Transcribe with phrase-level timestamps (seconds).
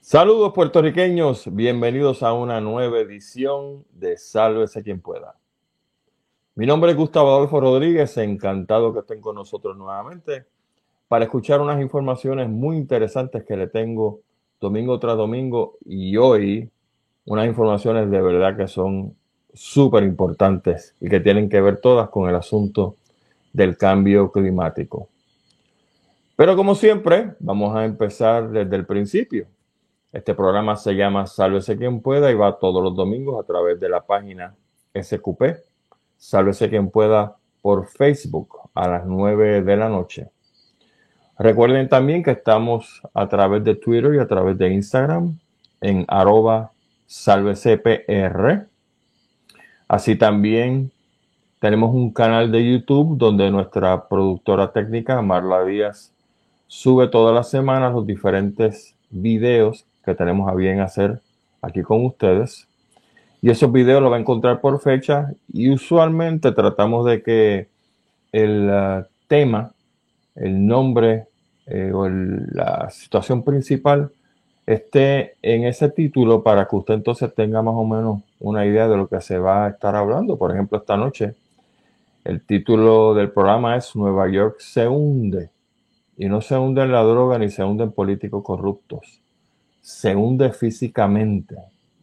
[0.00, 5.36] Saludos puertorriqueños, bienvenidos a una nueva edición de Sálvese quien pueda.
[6.56, 10.44] Mi nombre es Gustavo Adolfo Rodríguez, encantado que estén con nosotros nuevamente
[11.08, 14.20] para escuchar unas informaciones muy interesantes que le tengo
[14.60, 16.68] domingo tras domingo y hoy
[17.24, 19.16] unas informaciones de verdad que son
[19.56, 22.96] súper importantes y que tienen que ver todas con el asunto
[23.52, 25.08] del cambio climático.
[26.36, 29.46] Pero como siempre, vamos a empezar desde el principio.
[30.12, 33.88] Este programa se llama Sálvese quien pueda y va todos los domingos a través de
[33.88, 34.54] la página
[34.94, 35.42] SQP.
[36.18, 40.28] Sálvese quien pueda por Facebook a las 9 de la noche.
[41.38, 45.38] Recuerden también que estamos a través de Twitter y a través de Instagram
[45.80, 46.72] en arroba
[47.06, 48.68] sálvecpr.
[49.88, 50.90] Así también
[51.60, 56.12] tenemos un canal de YouTube donde nuestra productora técnica, Marla Díaz,
[56.66, 61.20] sube todas las semanas los diferentes videos que tenemos a bien hacer
[61.62, 62.66] aquí con ustedes.
[63.40, 67.68] Y esos videos los va a encontrar por fecha y usualmente tratamos de que
[68.32, 69.72] el uh, tema,
[70.34, 71.26] el nombre
[71.66, 74.10] eh, o la situación principal
[74.66, 78.96] esté en ese título para que usted entonces tenga más o menos una idea de
[78.96, 80.36] lo que se va a estar hablando.
[80.38, 81.34] Por ejemplo, esta noche
[82.24, 85.50] el título del programa es Nueva York se hunde.
[86.16, 89.20] Y no se hunde en la droga ni se hunde en políticos corruptos
[89.86, 91.54] se hunde físicamente.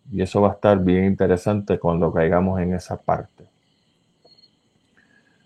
[0.10, 3.44] Y eso va a estar bien interesante cuando caigamos en esa parte.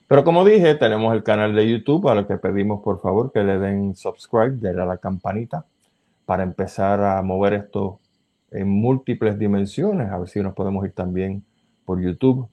[0.08, 3.44] Pero como dije, tenemos el canal de YouTube a lo que pedimos por favor que
[3.44, 5.66] le den subscribe, denle a la campanita
[6.28, 8.00] para empezar a mover esto
[8.52, 10.10] en múltiples dimensiones.
[10.10, 11.44] A ver si nos podemos ir también
[11.86, 12.48] por YouTube.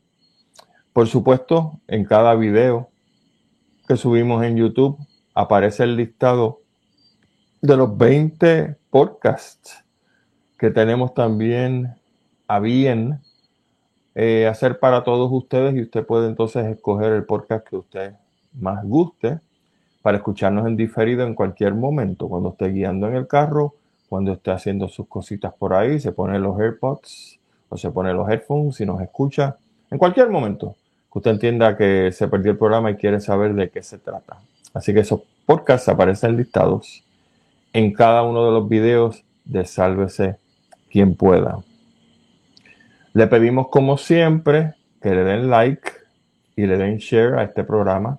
[0.93, 2.89] Por supuesto, en cada video
[3.87, 4.99] que subimos en YouTube
[5.35, 6.61] aparece el listado
[7.61, 9.85] de los 20 podcasts
[10.59, 11.95] que tenemos también
[12.47, 13.21] a bien
[14.15, 18.15] eh, hacer para todos ustedes y usted puede entonces escoger el podcast que usted
[18.53, 19.41] más guste
[20.03, 23.75] para escucharnos en diferido en cualquier momento, cuando esté guiando en el carro,
[24.09, 27.39] cuando esté haciendo sus cositas por ahí, se pone los AirPods
[27.69, 29.57] o se pone los headphones y nos escucha
[29.91, 30.77] en cualquier momento
[31.13, 34.39] que usted entienda que se perdió el programa y quiere saber de qué se trata.
[34.73, 37.05] Así que esos podcasts aparecen listados
[37.73, 40.37] en cada uno de los videos de Sálvese
[40.91, 41.59] quien pueda.
[43.13, 45.91] Le pedimos como siempre que le den like
[46.57, 48.19] y le den share a este programa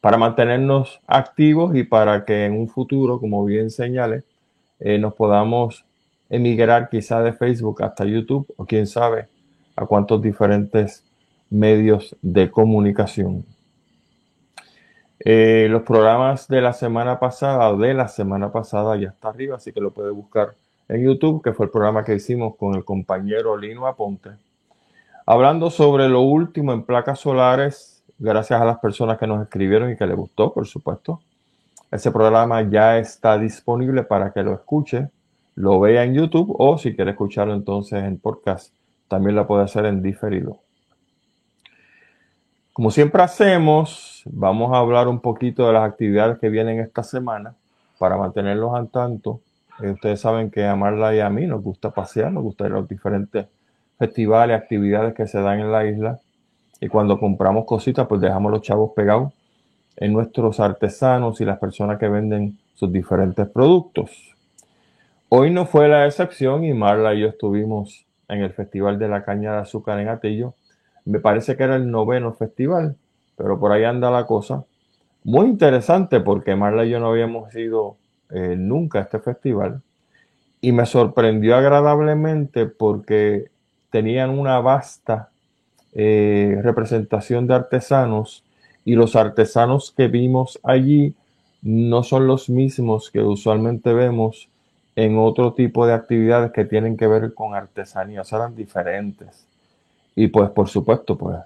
[0.00, 4.24] para mantenernos activos y para que en un futuro, como bien señale,
[4.84, 5.84] eh, nos podamos
[6.28, 9.28] emigrar quizá de Facebook hasta YouTube o quién sabe
[9.76, 11.04] a cuántos diferentes
[11.50, 13.44] medios de comunicación.
[15.20, 19.56] Eh, los programas de la semana pasada o de la semana pasada ya está arriba,
[19.56, 20.54] así que lo puede buscar
[20.88, 24.30] en YouTube, que fue el programa que hicimos con el compañero Lino Aponte,
[25.24, 29.96] hablando sobre lo último en placas solares, gracias a las personas que nos escribieron y
[29.96, 31.20] que le gustó, por supuesto.
[31.92, 35.10] Ese programa ya está disponible para que lo escuche,
[35.54, 38.72] lo vea en YouTube o si quiere escucharlo entonces en podcast,
[39.08, 40.60] también lo puede hacer en diferido.
[42.72, 47.54] Como siempre hacemos, vamos a hablar un poquito de las actividades que vienen esta semana
[47.98, 49.42] para mantenerlos al tanto.
[49.82, 52.88] Eh, ustedes saben que a Marla y a mí nos gusta pasear, nos gustan los
[52.88, 53.48] diferentes
[53.98, 56.20] festivales, actividades que se dan en la isla.
[56.80, 59.34] Y cuando compramos cositas, pues dejamos los chavos pegados
[59.96, 64.10] en nuestros artesanos y las personas que venden sus diferentes productos.
[65.28, 69.24] Hoy no fue la excepción y Marla y yo estuvimos en el Festival de la
[69.24, 70.54] Caña de Azúcar en Atillo
[71.04, 72.96] me parece que era el noveno festival,
[73.36, 74.64] pero por ahí anda la cosa.
[75.24, 77.96] Muy interesante porque Marla y yo no habíamos ido
[78.30, 79.82] eh, nunca a este festival
[80.60, 83.50] y me sorprendió agradablemente porque
[83.90, 85.30] tenían una vasta
[85.92, 88.44] eh, representación de artesanos
[88.84, 91.14] y los artesanos que vimos allí
[91.62, 94.48] no son los mismos que usualmente vemos
[94.96, 99.46] en otro tipo de actividades que tienen que ver con artesanía, eran diferentes.
[100.14, 101.38] Y pues por supuesto, pues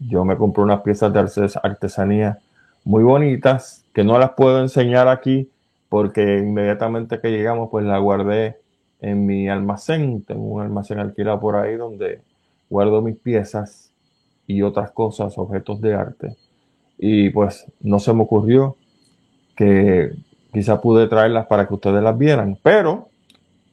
[0.00, 2.38] yo me compré unas piezas de artesanía
[2.84, 5.50] muy bonitas que no las puedo enseñar aquí
[5.88, 8.58] porque inmediatamente que llegamos pues la guardé
[9.00, 10.22] en mi almacén.
[10.22, 12.20] Tengo un almacén alquilado por ahí donde
[12.68, 13.92] guardo mis piezas
[14.46, 16.36] y otras cosas, objetos de arte.
[16.98, 18.76] Y pues no se me ocurrió
[19.56, 20.12] que
[20.52, 22.58] quizá pude traerlas para que ustedes las vieran.
[22.62, 23.08] Pero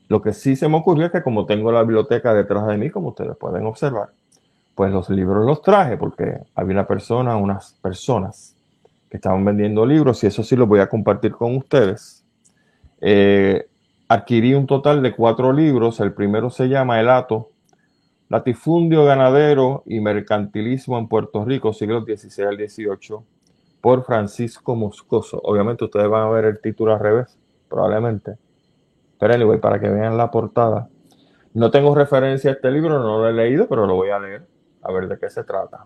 [0.07, 2.89] lo que sí se me ocurrió es que como tengo la biblioteca detrás de mí,
[2.89, 4.09] como ustedes pueden observar,
[4.75, 8.55] pues los libros los traje porque había una persona, unas personas
[9.09, 12.23] que estaban vendiendo libros y eso sí los voy a compartir con ustedes.
[13.01, 13.67] Eh,
[14.07, 15.99] adquirí un total de cuatro libros.
[15.99, 17.49] El primero se llama El Hato,
[18.27, 23.19] Latifundio Ganadero y Mercantilismo en Puerto Rico, siglos XVI al XVIII,
[23.81, 25.39] por Francisco Moscoso.
[25.43, 27.37] Obviamente ustedes van a ver el título al revés,
[27.69, 28.37] probablemente.
[29.19, 30.89] Pero anyway, para que vean la portada.
[31.53, 34.47] No tengo referencia a este libro, no lo he leído, pero lo voy a leer
[34.81, 35.85] a ver de qué se trata.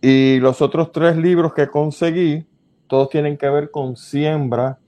[0.00, 2.46] Y los otros tres libros que conseguí,
[2.86, 4.78] todos tienen que ver con siembra,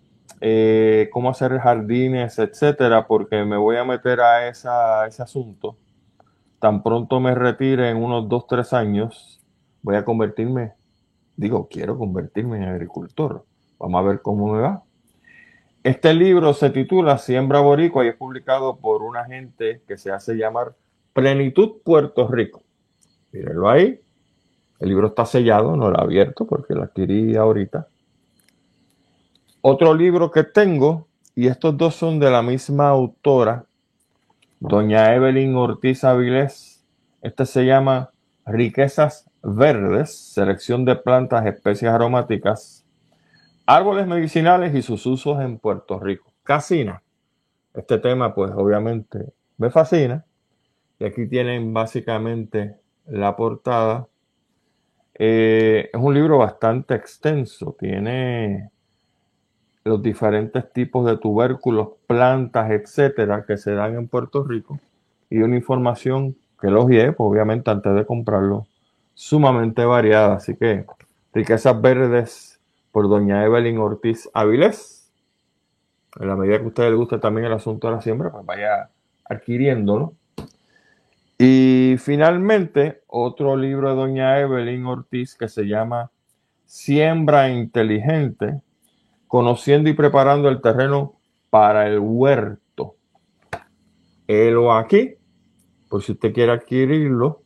[0.40, 5.76] eh, cómo hacer jardines, etcétera, porque me voy a meter a esa, ese asunto.
[6.60, 9.40] Tan pronto me retire en unos dos, tres años,
[9.82, 10.74] voy a convertirme,
[11.36, 13.44] digo, quiero convertirme en agricultor.
[13.78, 14.82] Vamos a ver cómo me va.
[15.82, 20.34] Este libro se titula Siembra Boricua y es publicado por una gente que se hace
[20.34, 20.74] llamar
[21.14, 22.62] Plenitud Puerto Rico.
[23.32, 23.98] Mírenlo ahí.
[24.78, 27.88] El libro está sellado, no lo he abierto porque lo adquirí ahorita.
[29.62, 33.64] Otro libro que tengo, y estos dos son de la misma autora,
[34.60, 36.86] doña Evelyn Ortiz Avilés.
[37.22, 38.12] Este se llama
[38.46, 42.86] Riquezas Verdes, selección de plantas, especies aromáticas,
[43.66, 46.32] árboles medicinales y sus usos en Puerto Rico.
[46.42, 47.02] Casina.
[47.74, 50.24] Este tema, pues obviamente me fascina.
[50.98, 54.08] Y aquí tienen básicamente la portada.
[55.14, 57.76] Eh, es un libro bastante extenso.
[57.78, 58.70] Tiene
[59.84, 64.78] los diferentes tipos de tubérculos, plantas, etcétera, que se dan en Puerto Rico.
[65.30, 68.66] Y una información que los pues, obviamente, antes de comprarlo,
[69.14, 70.34] sumamente variada.
[70.34, 70.84] Así que,
[71.32, 72.60] riquezas verdes
[72.92, 75.10] por doña Evelyn Ortiz Avilés.
[76.20, 78.44] En la medida que a usted le guste también el asunto de la siembra, pues
[78.44, 78.90] vaya
[79.24, 80.14] adquiriéndolo.
[81.38, 86.10] Y finalmente, otro libro de doña Evelyn Ortiz que se llama
[86.66, 88.60] Siembra Inteligente,
[89.30, 91.14] conociendo y preparando el terreno
[91.50, 92.96] para el huerto.
[94.26, 95.14] Helo aquí,
[95.88, 97.40] pues si usted quiere adquirirlo,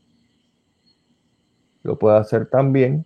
[1.82, 3.04] lo puede hacer también.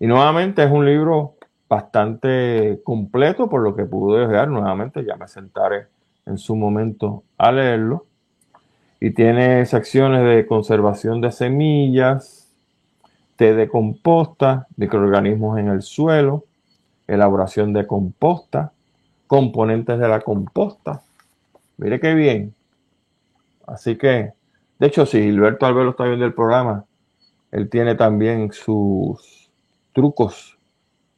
[0.00, 1.36] Y nuevamente es un libro
[1.68, 4.48] bastante completo por lo que pude ver.
[4.48, 5.86] Nuevamente ya me sentaré
[6.26, 8.06] en su momento a leerlo
[8.98, 12.52] y tiene secciones de conservación de semillas,
[13.36, 16.46] té de composta, microorganismos en el suelo,
[17.06, 18.72] elaboración de composta,
[19.26, 21.02] componentes de la composta.
[21.76, 22.54] Mire qué bien.
[23.66, 24.32] Así que,
[24.78, 26.84] de hecho, si Gilberto Albelo está viendo el programa,
[27.50, 29.50] él tiene también sus
[29.92, 30.58] trucos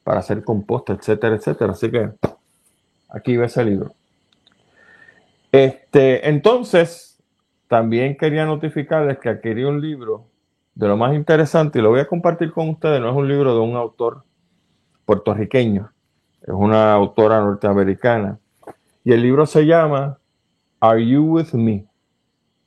[0.03, 1.73] para hacer composta, etcétera, etcétera.
[1.73, 2.11] Así que
[3.09, 3.93] aquí ve ese libro.
[5.51, 7.23] Este, entonces,
[7.69, 10.27] también quería notificarles que adquirí un libro
[10.75, 13.01] de lo más interesante y lo voy a compartir con ustedes.
[13.01, 14.25] No es un libro de un autor
[15.05, 15.91] puertorriqueño,
[16.43, 18.39] es una autora norteamericana.
[19.03, 20.19] Y el libro se llama
[20.81, 21.87] Are You With Me?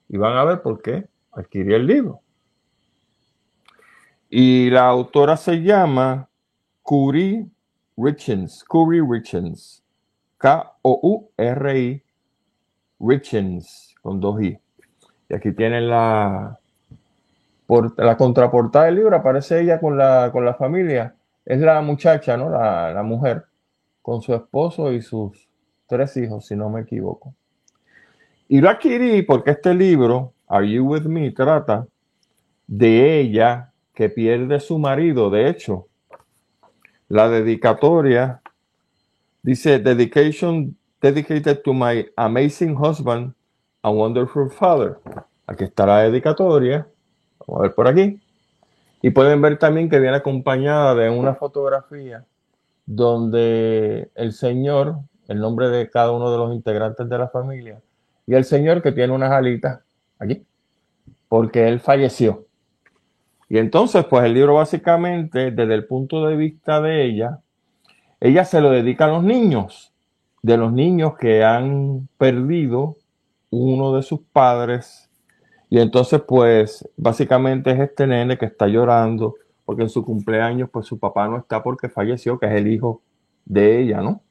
[0.10, 2.22] Y van a ver por qué adquirí el libro.
[4.30, 6.28] Y la autora se llama
[6.84, 7.50] Curry
[7.98, 9.84] Richens, Curry Richens,
[10.38, 12.04] K-O-U-R-I
[13.00, 14.60] Richens, con dos I.
[15.30, 16.60] Y aquí tienen la,
[17.98, 21.17] la contraportada del libro, aparece ella con la, con la familia.
[21.48, 22.50] Es la muchacha, ¿no?
[22.50, 23.46] La, la mujer,
[24.02, 25.48] con su esposo y sus
[25.88, 27.34] tres hijos, si no me equivoco.
[28.50, 31.88] Y lo adquirí porque este libro, Are You With Me, trata
[32.68, 35.30] de ella que pierde su marido.
[35.30, 35.88] De hecho,
[37.08, 38.42] la dedicatoria
[39.42, 43.34] dice, Dedication dedicated to my amazing husband
[43.84, 44.98] a Wonderful Father.
[45.46, 46.86] Aquí está la dedicatoria.
[47.40, 48.20] Vamos a ver por aquí.
[49.02, 52.26] Y pueden ver también que viene acompañada de una fotografía
[52.86, 57.82] donde el Señor, el nombre de cada uno de los integrantes de la familia,
[58.26, 59.82] y el Señor que tiene unas alitas
[60.20, 60.46] aquí,
[61.28, 62.46] porque él falleció.
[63.50, 67.40] Y entonces, pues el libro básicamente, desde el punto de vista de ella,
[68.20, 69.94] ella se lo dedica a los niños,
[70.42, 72.98] de los niños que han perdido
[73.50, 75.07] uno de sus padres.
[75.70, 80.86] Y entonces, pues, básicamente es este nene que está llorando porque en su cumpleaños, pues
[80.86, 83.02] su papá no está porque falleció, que es el hijo
[83.44, 84.22] de ella, ¿no?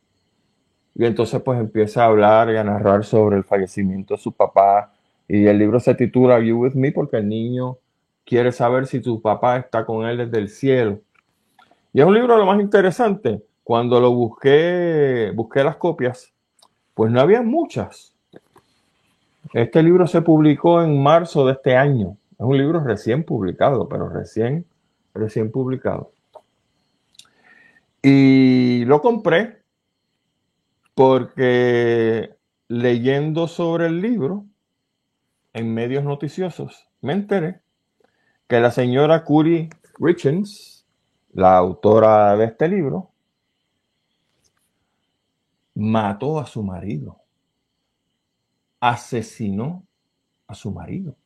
[0.95, 4.95] Y entonces, pues empieza a hablar y a narrar sobre el fallecimiento de su papá.
[5.29, 7.77] Y el libro se titula You With Me porque el niño
[8.25, 11.01] quiere saber si su papá está con él desde el cielo.
[11.93, 13.43] Y es un libro lo más interesante.
[13.63, 16.33] Cuando lo busqué, busqué las copias,
[16.95, 18.16] pues no había muchas.
[19.57, 24.07] Este libro se publicó en marzo de este año, Es un libro recién publicado, pero
[24.07, 24.67] recién,
[25.15, 26.13] recién publicado.
[28.03, 29.63] Y lo compré
[30.95, 32.37] porque
[32.69, 34.45] leyendo sobre el libro
[35.55, 37.63] en medios noticiosos me enteré
[38.49, 40.87] que la señora Curie Richens,
[41.33, 43.09] la autora de este libro,
[45.75, 47.23] mató a su marido,
[48.89, 49.83] asesinó
[50.47, 51.17] a su marido.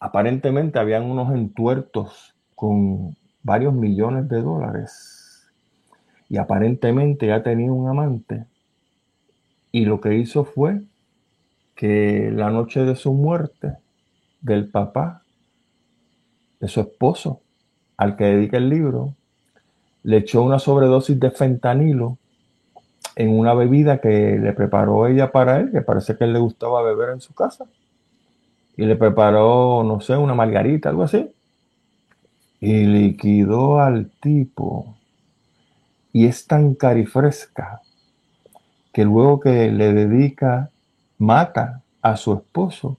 [0.00, 5.46] Aparentemente habían unos entuertos con varios millones de dólares
[6.30, 8.46] y aparentemente ya tenía un amante
[9.70, 10.80] y lo que hizo fue
[11.74, 13.76] que la noche de su muerte
[14.40, 15.22] del papá
[16.58, 17.42] de su esposo
[17.98, 19.14] al que dedica el libro
[20.04, 22.16] le echó una sobredosis de fentanilo
[23.16, 26.82] en una bebida que le preparó ella para él, que parece que él le gustaba
[26.82, 27.64] beber en su casa.
[28.76, 31.32] Y le preparó, no sé, una margarita, algo así.
[32.60, 34.94] Y liquidó al tipo.
[36.12, 37.80] Y es tan carifresca
[38.92, 40.70] que luego que le dedica,
[41.18, 42.98] mata a su esposo,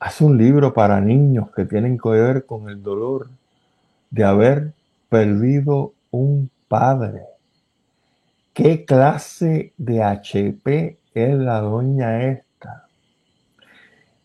[0.00, 3.28] hace un libro para niños que tienen que ver con el dolor
[4.10, 4.72] de haber
[5.08, 7.31] perdido un padre.
[8.54, 12.86] ¿Qué clase de HP es la doña esta?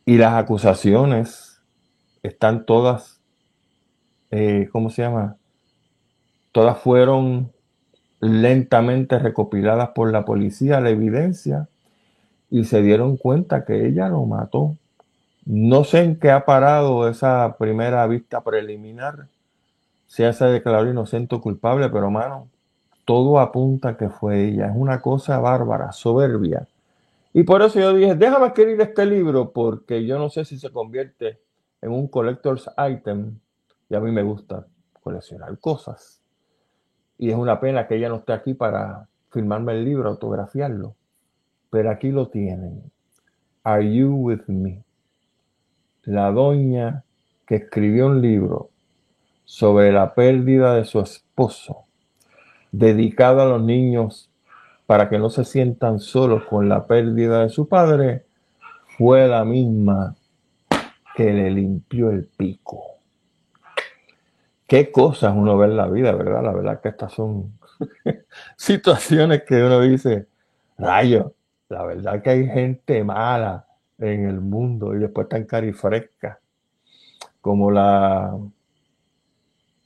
[0.06, 1.62] Y las acusaciones
[2.24, 3.22] están todas,
[4.32, 5.38] eh, ¿cómo se llama?
[6.52, 7.54] Todas fueron
[8.20, 11.70] lentamente recopiladas por la policía, la evidencia,
[12.50, 14.76] y se dieron cuenta que ella lo mató.
[15.46, 19.28] No sé en qué ha parado esa primera vista preliminar,
[20.06, 22.50] si se declaró inocente o culpable, pero mano,
[23.08, 24.68] todo apunta que fue ella.
[24.68, 26.68] Es una cosa bárbara, soberbia.
[27.32, 30.72] Y por eso yo dije, déjame escribir este libro porque yo no sé si se
[30.72, 31.40] convierte
[31.82, 33.40] en un collector's item
[33.90, 34.68] y a mí me gusta
[35.02, 36.20] coleccionar cosas.
[37.18, 40.94] Y es una pena que ella no esté aquí para firmarme el libro, autografiarlo.
[41.70, 42.92] Pero aquí lo tienen.
[43.64, 44.84] Are You With Me?
[46.04, 47.06] La doña
[47.46, 48.70] que escribió un libro
[49.46, 51.87] sobre la pérdida de su esposo
[52.72, 54.30] dedicado a los niños
[54.86, 58.26] para que no se sientan solos con la pérdida de su padre,
[58.98, 60.16] fue la misma
[61.16, 62.84] que le limpió el pico.
[64.66, 66.44] Qué cosas uno ve en la vida, ¿verdad?
[66.44, 67.58] La verdad que estas son
[68.58, 70.28] situaciones que uno dice,
[70.78, 71.34] rayo,
[71.70, 76.40] la verdad que hay gente mala en el mundo y después tan carifresca
[77.42, 78.38] como la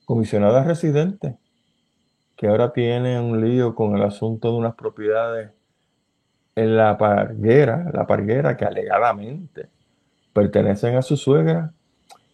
[0.05, 1.37] comisionada residente
[2.41, 5.51] que ahora tiene un lío con el asunto de unas propiedades
[6.55, 9.69] en la parguera, la parguera que alegadamente
[10.33, 11.71] pertenecen a su suegra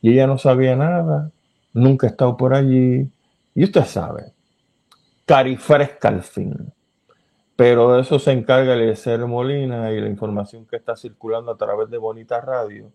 [0.01, 1.29] y ella no sabía nada,
[1.73, 3.11] nunca ha estado por allí
[3.53, 4.31] y usted sabe,
[5.25, 6.71] carifresca al fin.
[7.57, 11.57] Pero de eso se encarga el ser Molina y la información que está circulando a
[11.57, 12.93] través de Bonita Radio.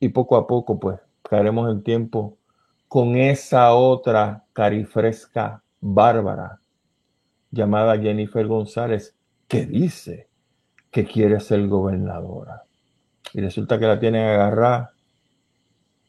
[0.00, 2.36] Y poco a poco, pues, caeremos en tiempo
[2.88, 6.60] con esa otra carifresca bárbara
[7.50, 9.14] llamada Jennifer González
[9.46, 10.28] que dice
[10.90, 12.62] que quiere ser gobernadora.
[13.34, 14.92] Y resulta que la tienen agarrada.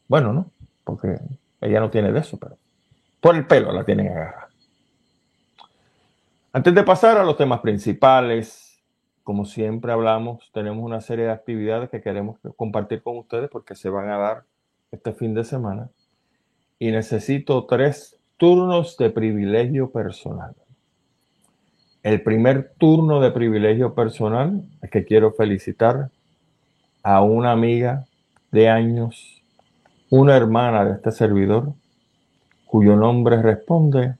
[0.08, 0.50] Bueno, no,
[0.84, 1.18] porque
[1.60, 2.56] ella no tiene de eso, pero
[3.20, 4.48] por el pelo la tienen agarrada.
[6.52, 8.82] Antes de pasar a los temas principales,
[9.24, 13.88] como siempre hablamos, tenemos una serie de actividades que queremos compartir con ustedes porque se
[13.88, 14.44] van a dar
[14.92, 15.90] este fin de semana.
[16.78, 20.54] Y necesito tres turnos de privilegio personal.
[22.02, 26.10] El primer turno de privilegio personal es que quiero felicitar
[27.02, 28.04] a una amiga
[28.50, 29.42] de años,
[30.10, 31.72] una hermana de este servidor,
[32.66, 34.16] cuyo nombre responde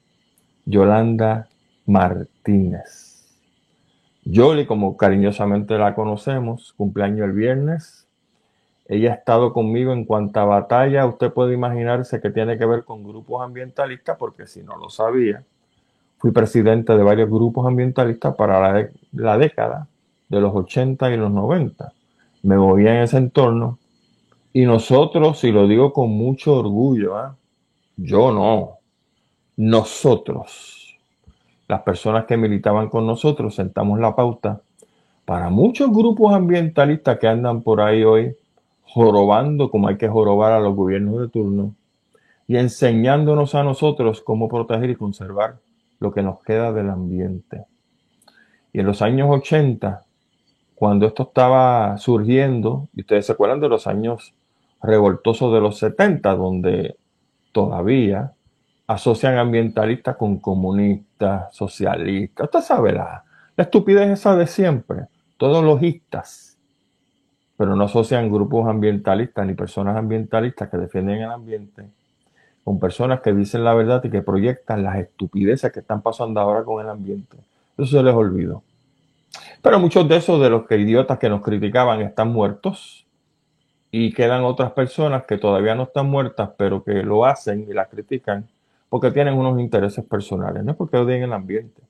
[0.65, 1.49] Yolanda
[1.87, 3.15] Martínez.
[4.25, 8.04] Yoli, como cariñosamente la conocemos, cumpleaños el viernes,
[8.87, 13.03] ella ha estado conmigo en cuanta batalla usted puede imaginarse que tiene que ver con
[13.03, 15.43] grupos ambientalistas, porque si no lo sabía,
[16.19, 19.89] fui presidente de varios grupos ambientalistas para la, década
[20.29, 21.93] de los 80 y los 90.
[22.43, 23.79] Me movía en ese entorno
[24.53, 27.37] y nosotros, y lo digo con mucho orgullo, ¿ah?
[27.97, 28.79] yo no,
[29.57, 30.99] nosotros,
[31.69, 34.61] las personas que militaban con nosotros, sentamos la pauta
[35.25, 38.37] para muchos grupos ambientalistas que andan por ahí hoy
[38.95, 41.75] jorobando como hay que jorobar a los gobiernos de turno
[42.47, 45.57] y enseñándonos a nosotros cómo proteger y conservar
[45.99, 47.65] lo que nos queda del ambiente.
[48.73, 50.05] Y en los años 80,
[50.77, 54.33] cuando esto estaba surgiendo, y ustedes se acuerdan de los años
[54.81, 56.97] revoltosos de los 70, donde
[57.51, 58.33] todavía
[58.87, 62.45] asocian ambientalistas con comunistas, socialistas.
[62.45, 63.25] Usted sabe la,
[63.57, 66.54] la estupidez esa de siempre, todos logistas,
[67.57, 71.85] pero no asocian grupos ambientalistas ni personas ambientalistas que defienden el ambiente
[72.65, 76.65] con personas que dicen la verdad y que proyectan las estupideces que están pasando ahora
[76.65, 77.37] con el ambiente.
[77.77, 78.63] Eso se les olvidó.
[79.61, 83.07] Pero muchos de esos de los que idiotas que nos criticaban están muertos
[83.91, 87.89] y quedan otras personas que todavía no están muertas, pero que lo hacen y las
[87.89, 88.49] critican
[88.89, 91.83] porque tienen unos intereses personales, no es porque odien el ambiente,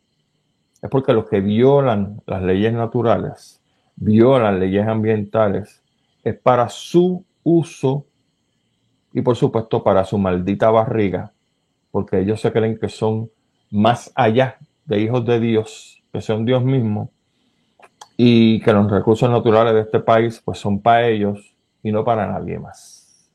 [0.81, 3.61] es porque los que violan las leyes naturales,
[3.97, 5.83] violan leyes ambientales,
[6.23, 8.07] es para su uso
[9.13, 11.33] y por supuesto para su maldita barriga,
[11.91, 13.31] porque ellos se creen que son
[13.71, 17.11] más allá de hijos de Dios, que son Dios mismo,
[18.17, 22.27] y que los recursos naturales de este país pues son para ellos y no para
[22.27, 23.31] nadie más.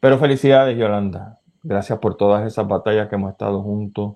[0.00, 4.14] Pero felicidades Yolanda, gracias por todas esas batallas que hemos estado juntos,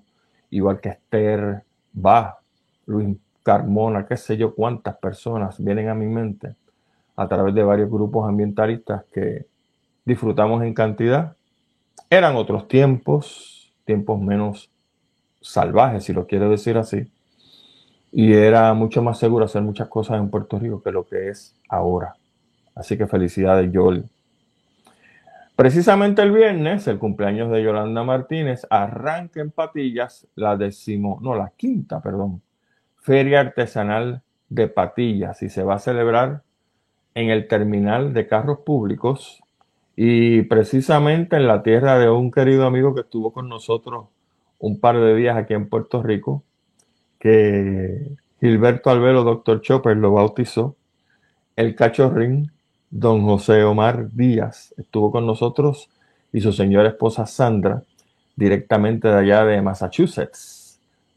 [0.49, 1.63] igual que Esther,
[1.97, 2.39] Va,
[2.85, 6.53] Luis Carmona, qué sé yo cuántas personas vienen a mi mente
[7.15, 9.45] a través de varios grupos ambientalistas que
[10.03, 11.37] disfrutamos en cantidad.
[12.09, 14.69] Eran otros tiempos, tiempos menos
[15.39, 17.09] salvajes, si lo quiero decir así,
[18.11, 21.55] y era mucho más seguro hacer muchas cosas en Puerto Rico que lo que es
[21.69, 22.17] ahora.
[22.75, 24.03] Así que felicidades, Yoli.
[25.55, 31.53] Precisamente el viernes, el cumpleaños de Yolanda Martínez, arranca en Patillas la décimo, no, la
[31.55, 32.41] quinta, perdón,
[33.07, 36.41] Feria Artesanal de Patillas y se va a celebrar
[37.15, 39.41] en el terminal de carros públicos
[39.95, 44.07] y precisamente en la tierra de un querido amigo que estuvo con nosotros
[44.59, 46.43] un par de días aquí en Puerto Rico,
[47.17, 48.09] que
[48.41, 50.75] Gilberto Albelo, doctor Chopper, lo bautizó.
[51.55, 52.51] El cachorrín,
[52.89, 55.89] don José Omar Díaz, estuvo con nosotros
[56.33, 57.83] y su señora esposa Sandra,
[58.35, 60.56] directamente de allá de Massachusetts,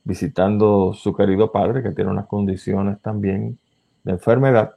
[0.04, 3.58] visitando su querido padre, que tiene unas condiciones también
[4.04, 4.74] de enfermedad,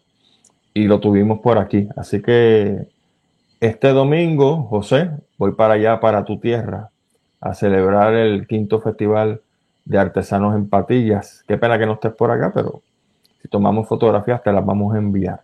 [0.73, 1.87] y lo tuvimos por aquí.
[1.95, 2.87] Así que
[3.59, 6.89] este domingo, José, voy para allá, para tu tierra,
[7.39, 9.41] a celebrar el quinto festival
[9.85, 11.43] de artesanos en patillas.
[11.47, 12.81] Qué pena que no estés por acá, pero
[13.41, 15.41] si tomamos fotografías te las vamos a enviar.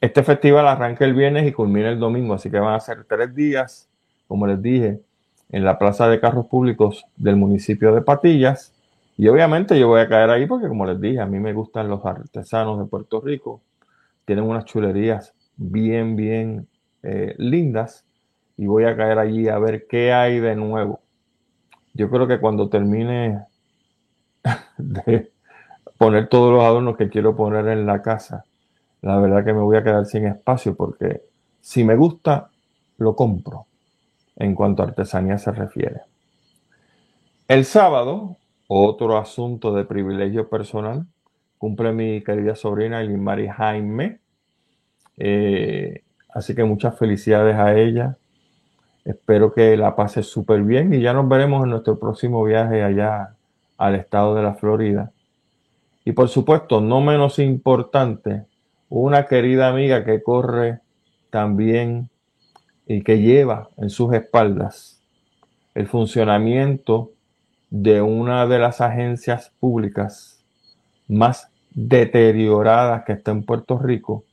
[0.00, 3.34] Este festival arranca el viernes y culmina el domingo, así que van a ser tres
[3.34, 3.88] días,
[4.26, 5.00] como les dije,
[5.50, 8.72] en la Plaza de Carros Públicos del municipio de Patillas.
[9.16, 11.88] Y obviamente yo voy a caer ahí porque, como les dije, a mí me gustan
[11.88, 13.60] los artesanos de Puerto Rico.
[14.24, 16.68] Tienen unas chulerías bien, bien
[17.02, 18.04] eh, lindas.
[18.56, 21.00] Y voy a caer allí a ver qué hay de nuevo
[21.98, 23.44] yo creo que cuando termine
[24.78, 25.32] de
[25.98, 28.44] poner todos los adornos que quiero poner en la casa,
[29.02, 31.22] la verdad que me voy a quedar sin espacio porque
[31.60, 32.50] si me gusta,
[32.98, 33.66] lo compro
[34.38, 36.00] en cuanto a artesanía se refiere.
[37.46, 41.06] El sábado, otro asunto de privilegio personal,
[41.58, 44.20] cumple mi querida sobrina Elimari Jaime.
[45.16, 48.16] Eh, así que muchas felicidades a ella
[49.08, 53.34] Espero que la pase súper bien y ya nos veremos en nuestro próximo viaje allá
[53.78, 55.12] al estado de la Florida.
[56.04, 58.44] Y por supuesto, no menos importante,
[58.90, 60.80] una querida amiga que corre
[61.30, 62.10] también
[62.88, 65.00] y que lleva en sus espaldas
[65.74, 67.12] el funcionamiento
[67.70, 70.42] de una de las agencias públicas
[71.06, 74.24] más deterioradas que está en Puerto Rico,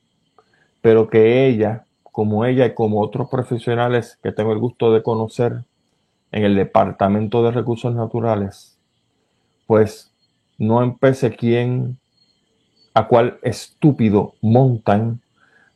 [0.82, 5.66] pero que ella como ella y como otros profesionales que tengo el gusto de conocer
[6.32, 8.80] en el Departamento de Recursos Naturales,
[9.68, 10.14] pues
[10.58, 12.00] no empecé quién,
[12.94, 15.20] a cuál estúpido montan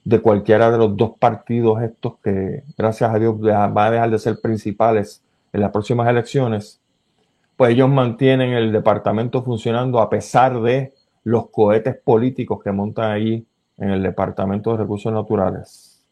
[0.10, 4.17] de cualquiera de los dos partidos estos que, gracias a Dios, va a dejar de
[4.17, 5.22] ser principales
[5.54, 6.82] en las próximas elecciones,
[7.56, 10.93] pues ellos mantienen el departamento funcionando a pesar de
[11.24, 13.45] los cohetes políticos que montan allí
[13.78, 16.04] en el Departamento de Recursos Naturales.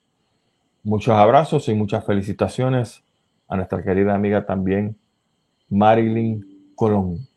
[0.83, 3.01] Muchos abrazos y muchas felicitaciones
[3.47, 4.95] a nuestra querida amiga también
[5.69, 7.27] Marilyn Colón,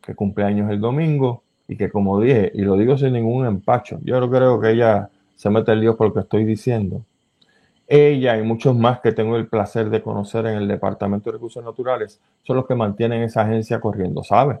[0.00, 3.98] que cumple años el domingo y que como dije, y lo digo sin ningún empacho,
[4.04, 7.02] yo creo que ella se mete el lío por lo que estoy diciendo.
[7.86, 11.64] Ella y muchos más que tengo el placer de conocer en el Departamento de Recursos
[11.64, 14.60] Naturales son los que mantienen esa agencia corriendo, ¿sabe?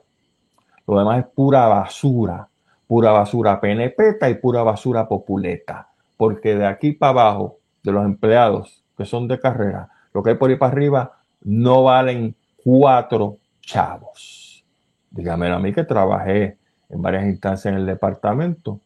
[0.86, 2.48] Lo demás es pura basura,
[2.86, 8.82] pura basura penepeta y pura basura populeta, porque de aquí para abajo de los empleados
[8.96, 11.12] que son de carrera, lo que hay por ahí para arriba,
[11.42, 14.64] no valen cuatro chavos.
[15.10, 16.56] Dígame a mí que trabajé
[16.88, 18.80] en varias instancias en el departamento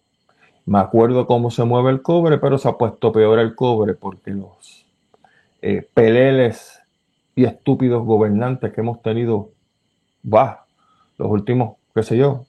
[0.66, 4.31] Me acuerdo cómo se mueve el cobre, pero se ha puesto peor el cobre porque
[4.31, 4.87] los
[5.61, 6.81] eh, peleles
[7.35, 9.50] y estúpidos gobernantes que hemos tenido,
[10.24, 10.64] va,
[11.18, 12.44] los últimos, qué sé yo,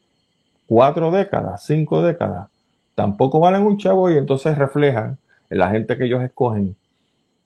[0.65, 2.49] cuatro décadas, cinco décadas,
[2.93, 5.17] tampoco valen un chavo y entonces reflejan
[5.49, 6.75] en la gente que ellos escogen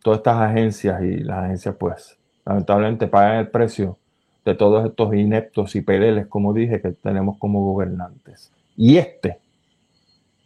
[0.03, 3.97] todas estas agencias y las agencias pues lamentablemente pagan el precio
[4.45, 8.51] de todos estos ineptos y peleles, como dije, que tenemos como gobernantes.
[8.77, 9.37] Y este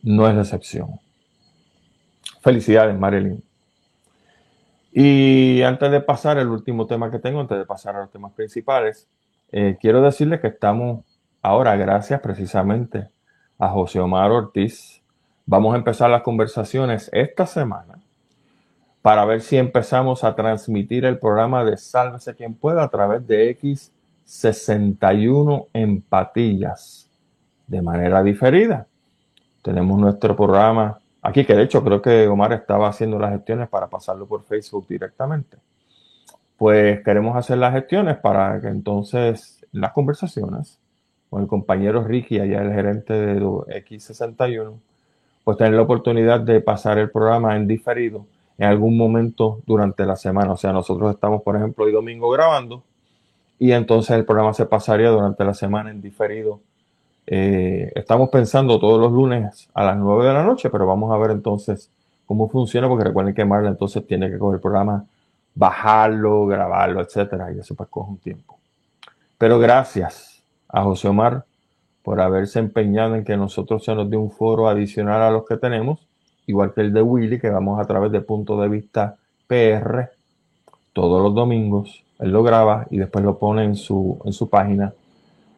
[0.04, 1.00] no es la excepción.
[2.42, 3.44] Felicidades, Marilyn.
[4.92, 8.34] Y antes de pasar el último tema que tengo, antes de pasar a los temas
[8.34, 9.08] principales,
[9.52, 11.04] eh, quiero decirles que estamos
[11.42, 13.10] ahora, gracias precisamente
[13.58, 15.02] a José Omar Ortiz,
[15.46, 18.00] vamos a empezar las conversaciones esta semana
[19.02, 23.58] para ver si empezamos a transmitir el programa de Sálvese quien pueda a través de
[23.60, 27.10] X61 Empatillas
[27.68, 28.88] de manera diferida.
[29.64, 33.88] Tenemos nuestro programa aquí, que de hecho creo que Omar estaba haciendo las gestiones para
[33.88, 35.58] pasarlo por Facebook directamente.
[36.58, 40.80] Pues queremos hacer las gestiones para que entonces las conversaciones
[41.30, 44.74] con el compañero Ricky, allá el gerente de X61,
[45.44, 50.16] pues tener la oportunidad de pasar el programa en diferido en algún momento durante la
[50.16, 50.54] semana.
[50.54, 52.84] O sea, nosotros estamos, por ejemplo, hoy domingo grabando
[53.60, 56.60] y entonces el programa se pasaría durante la semana en diferido.
[57.26, 61.18] Eh, estamos pensando todos los lunes a las 9 de la noche, pero vamos a
[61.18, 61.90] ver entonces
[62.26, 65.06] cómo funciona, porque recuerden que Marla entonces tiene que coger el programa,
[65.56, 68.58] bajarlo, grabarlo, etcétera, y eso pues coge un tiempo.
[69.38, 71.46] Pero gracias a José Omar
[72.02, 75.58] por haberse empeñado en que nosotros se nos dé un foro adicional a los que
[75.58, 76.00] tenemos
[76.48, 79.16] igual que el de Willy, que vamos a través de punto de vista
[79.48, 80.10] PR
[80.94, 82.04] todos los domingos.
[82.20, 84.94] Él lo graba y después lo pone en su, en su página.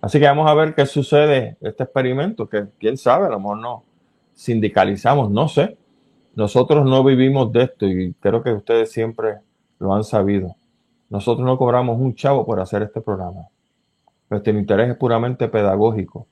[0.05, 3.57] Así que vamos a ver qué sucede este experimento, que quién sabe, a lo mejor
[3.57, 3.83] no
[4.35, 5.79] sindicalizamos, no sé.
[6.35, 9.39] Nosotros no vivimos de esto y creo que ustedes siempre
[9.79, 10.57] lo han sabido.
[11.09, 13.47] Nosotros no cobramos un chavo por hacer este programa.
[14.29, 16.27] Nuestro interés es puramente pedagógico,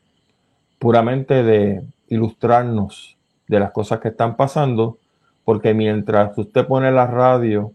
[0.77, 4.99] puramente de ilustrarnos de las cosas que están pasando,
[5.43, 7.73] porque mientras usted pone la radio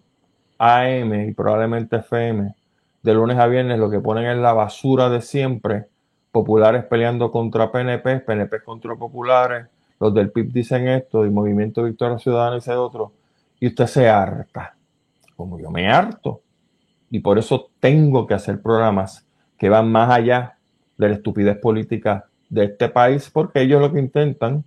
[0.59, 2.55] AM y probablemente FM,
[3.09, 5.87] de lunes a viernes lo que ponen es la basura de siempre,
[6.31, 9.67] populares peleando contra PNP, PNP contra populares,
[9.99, 13.13] los del PIB dicen esto, y Movimiento Victoria Ciudadana dice otro,
[13.61, 14.77] y usted se harta,
[15.37, 16.43] como yo me harto,
[17.11, 20.59] y por eso tengo que hacer programas que van más allá
[20.99, 24.65] de la estupidez política de este país, porque ellos lo que intentan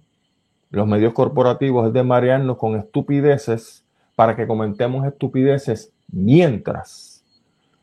[0.72, 7.11] los medios corporativos es de marearnos con estupideces para que comentemos estupideces mientras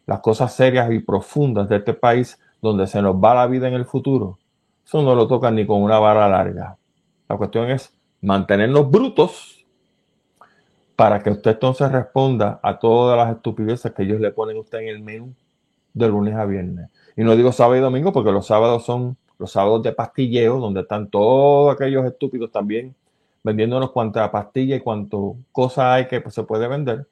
[0.09, 3.75] las cosas serias y profundas de este país donde se nos va la vida en
[3.75, 4.39] el futuro,
[4.85, 6.77] eso no lo tocan ni con una vara larga.
[7.29, 9.65] La cuestión es mantenernos brutos
[10.97, 14.79] para que usted entonces responda a todas las estupideces que ellos le ponen a usted
[14.79, 15.35] en el menú
[15.93, 16.89] de lunes a viernes.
[17.17, 20.81] Y no digo sábado y domingo porque los sábados son los sábados de pastilleo, donde
[20.81, 22.97] están todos aquellos estúpidos también
[23.45, 27.07] vendiéndonos cuánta pastilla y cuánto cosa hay que se puede vender.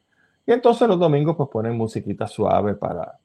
[0.46, 3.18] Y entonces los domingos pues ponen musiquita suave para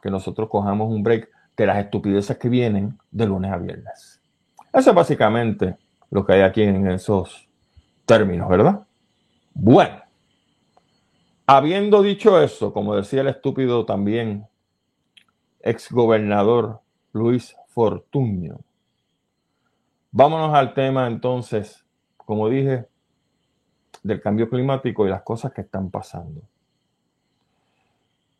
[0.00, 4.20] que nosotros cojamos un break de las estupideces que vienen de lunes a viernes.
[4.72, 5.76] Eso es básicamente
[6.10, 7.48] lo que hay aquí en esos
[8.06, 8.86] términos, ¿verdad?
[9.54, 10.00] Bueno,
[11.46, 14.46] habiendo dicho eso, como decía el estúpido también
[15.60, 16.80] exgobernador
[17.12, 18.60] Luis Fortunio.
[20.12, 21.84] Vámonos al tema entonces,
[22.16, 22.86] como dije,
[24.02, 26.42] del cambio climático y las cosas que están pasando.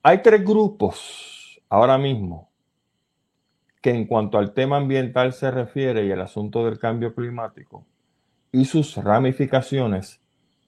[0.02, 2.48] Hay tres grupos ahora mismo
[3.82, 7.84] que en cuanto al tema ambiental se refiere y el asunto del cambio climático
[8.52, 10.20] y sus ramificaciones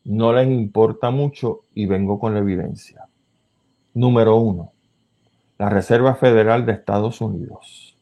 [0.04, 3.06] no les importa mucho y vengo con la evidencia.
[3.94, 4.72] Número uno,
[5.58, 7.96] la Reserva Federal de Estados Unidos.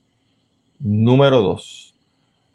[0.79, 1.95] Número dos,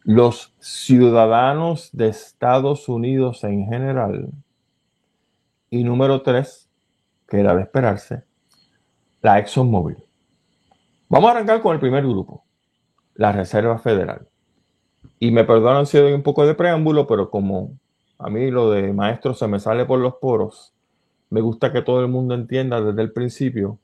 [0.04, 4.30] los ciudadanos de Estados Unidos en general.
[5.70, 6.70] Y número tres,
[7.28, 8.24] que era de esperarse,
[9.24, 9.98] la ExxonMobil.
[11.08, 12.44] Vamos a arrancar con el primer grupo,
[13.16, 14.28] la Reserva Federal.
[15.18, 17.72] Y me perdonan si doy un poco de preámbulo, pero como
[18.20, 20.74] a mí lo de maestro se me sale por los poros,
[21.30, 23.80] me gusta que todo el mundo entienda desde el principio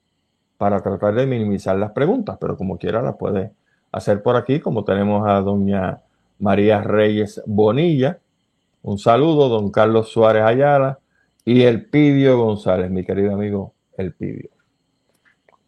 [0.58, 3.54] para tratar de minimizar las preguntas, pero como quiera las puede
[3.94, 6.02] hacer por aquí, como tenemos a doña
[6.38, 8.20] María Reyes Bonilla.
[8.82, 11.00] Un saludo, don Carlos Suárez Ayala
[11.46, 14.59] y el Pidio González, mi querido amigo El Pidio.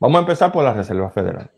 [0.02, 1.52] Vamos a empezar por la Reserva Federal.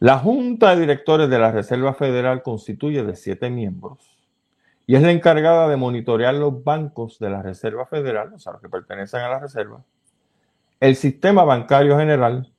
[0.00, 4.18] La Junta de Directores de la Reserva Federal constituye de siete miembros
[4.88, 8.60] y es la encargada de monitorear los bancos de la Reserva Federal, o sea, los
[8.60, 9.84] que pertenecen a la Reserva,
[10.80, 12.52] el sistema bancario general,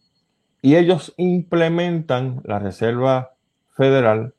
[0.61, 3.33] y ellos implementan la Reserva
[3.71, 4.33] Federal,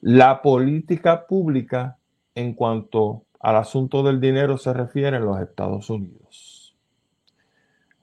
[0.00, 1.98] la política pública
[2.36, 6.19] en cuanto al asunto del dinero se refiere en los Estados Unidos.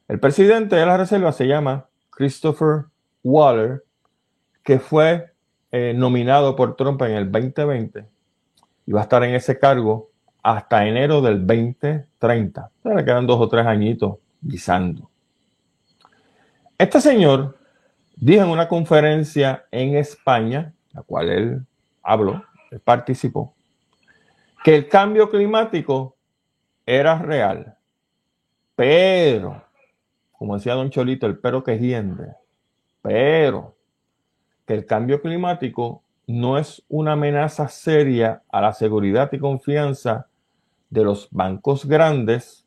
[0.08, 2.86] El presidente de la Reserva se llama Christopher
[3.24, 3.84] Waller,
[4.64, 5.34] que fue
[5.72, 8.06] eh, nominado por Trump en el 2020
[8.86, 10.10] y va a estar en ese cargo
[10.42, 12.72] hasta enero del 2030.
[12.84, 15.10] le quedan dos o tres añitos guisando.
[16.78, 17.58] Este señor
[18.16, 21.66] dijo en una conferencia en España, la cual él
[22.02, 23.54] habló, él participó,
[24.64, 26.16] que el cambio climático
[26.86, 27.76] era real,
[28.74, 29.67] pero,
[30.38, 32.36] como decía don Cholito, el pero que hiende,
[33.02, 33.76] pero
[34.66, 40.28] que el cambio climático no es una amenaza seria a la seguridad y confianza
[40.90, 42.66] de los bancos grandes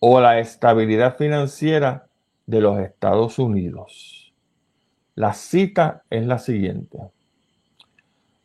[0.00, 2.06] o la estabilidad financiera
[2.46, 4.32] de los Estados Unidos.
[5.14, 6.98] La cita es la siguiente.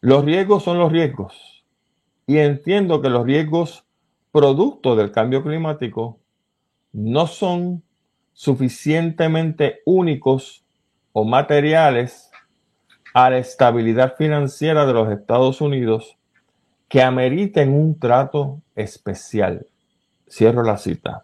[0.01, 1.63] Los riesgos son los riesgos
[2.25, 3.85] y entiendo que los riesgos
[4.31, 6.19] producto del cambio climático
[6.91, 7.83] no son
[8.37, 10.63] suficientemente únicos
[11.11, 12.29] o materiales
[13.15, 16.19] a la estabilidad financiera de los Estados Unidos
[16.87, 19.65] que ameriten un trato especial.
[20.29, 21.23] Cierro la cita.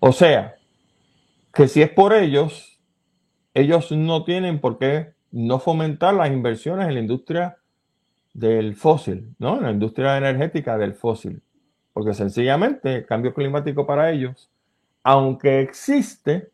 [0.00, 0.56] O sea,
[1.52, 2.80] que si es por ellos,
[3.54, 7.58] ellos no tienen por qué no fomentar las inversiones en la industria
[8.32, 9.58] del fósil, ¿no?
[9.58, 11.40] En la industria energética del fósil.
[11.92, 14.50] Porque sencillamente el cambio climático para ellos,
[15.04, 16.50] aunque existe,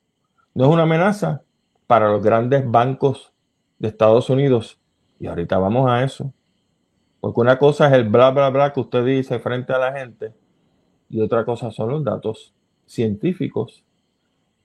[0.55, 1.43] no es una amenaza
[1.87, 3.33] para los grandes bancos
[3.79, 4.79] de Estados Unidos.
[5.19, 6.33] Y ahorita vamos a eso.
[7.21, 10.35] Porque una cosa es el bla, bla, bla que usted dice frente a la gente
[11.09, 12.55] y otra cosa son los datos
[12.87, 13.85] científicos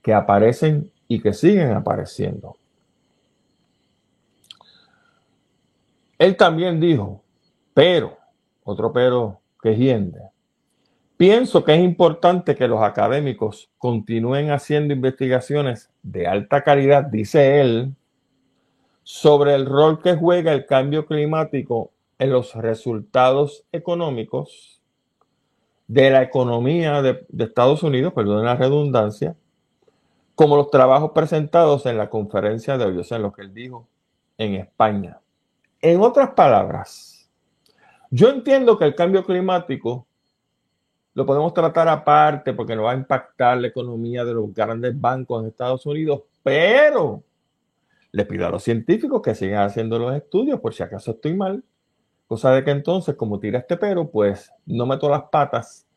[0.01, 2.55] que aparecen y que siguen apareciendo.
[6.17, 7.21] Él también dijo,
[7.73, 8.17] pero,
[8.63, 10.21] otro pero que hiende,
[11.17, 17.95] pienso que es importante que los académicos continúen haciendo investigaciones de alta calidad, dice él,
[19.03, 24.81] sobre el rol que juega el cambio climático en los resultados económicos
[25.87, 29.35] de la economía de, Estados Unidos, perdón la redundancia,
[30.33, 33.87] como los trabajos presentados en la conferencia de hoy, o lo que él dijo
[34.37, 35.19] en España.
[35.81, 37.29] En otras palabras,
[38.09, 40.07] yo entiendo que el cambio climático
[41.15, 45.41] lo podemos tratar aparte porque no va a impactar la economía de los grandes bancos
[45.41, 47.23] en Estados Unidos, pero
[48.11, 51.63] le pido a los científicos que sigan haciendo los estudios por si acaso estoy mal.
[52.27, 55.87] Cosa de que entonces, como tira este pero, pues no meto las patas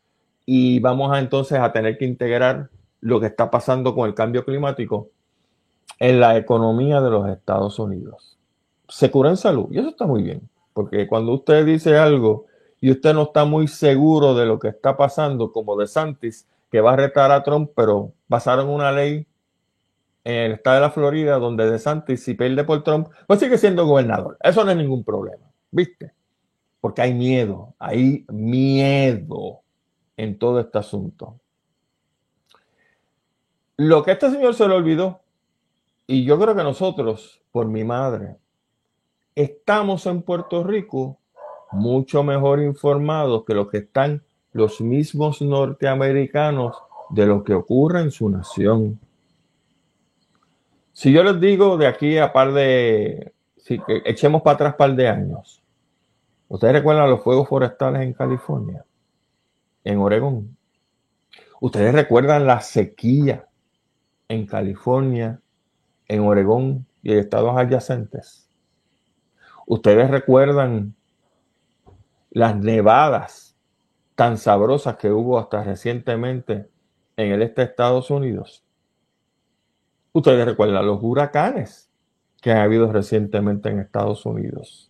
[0.47, 4.45] y vamos a entonces a tener que integrar lo que está pasando con el cambio
[4.45, 5.11] climático
[5.99, 8.39] en la economía de los Estados Unidos.
[8.89, 12.47] Se cura en salud y eso está muy bien, porque cuando usted dice algo
[12.81, 16.81] y usted no está muy seguro de lo que está pasando, como de Santis, que
[16.81, 19.27] va a retar a Trump, pero basaron una ley
[20.25, 23.87] en el estado de la Florida, donde DeSantis, si pierde por Trump, pues sigue siendo
[23.87, 24.37] gobernador.
[24.43, 26.13] Eso no es ningún problema, ¿viste?
[26.81, 29.61] Porque hay miedo, hay miedo
[30.17, 31.41] en todo este asunto.
[33.79, 35.21] Lo que este señor se le olvidó,
[36.07, 38.37] y yo creo que nosotros, por mi madre,
[39.35, 41.19] estamos en Puerto Rico
[41.73, 46.77] mucho mejor informados que los que están los mismos norteamericanos
[47.11, 48.99] de lo que ocurre en su nación.
[50.93, 55.09] Si yo les digo de aquí a par de, si echemos para atrás par de
[55.09, 55.63] años,
[56.49, 58.85] ¿ustedes recuerdan los fuegos forestales en California?
[59.85, 60.57] En Oregón.
[61.61, 63.47] ¿Ustedes recuerdan la sequía
[64.29, 65.41] en California,
[66.07, 68.49] en Oregón y en estados adyacentes?
[69.67, 70.95] ¿Ustedes recuerdan
[72.39, 73.57] las nevadas
[74.15, 76.71] tan sabrosas que hubo hasta recientemente
[77.17, 78.65] en el este de Estados Unidos?
[80.13, 81.91] Ustedes recuerdan los huracanes
[82.41, 84.89] que han habido recientemente en Estados Unidos.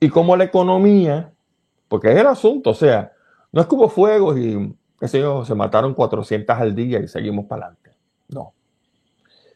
[0.00, 1.32] Y como la economía,
[1.88, 3.12] porque es el asunto, o sea,
[3.50, 7.96] no es que hubo fuegos y se mataron 400 al día y seguimos para adelante.
[8.28, 8.52] No.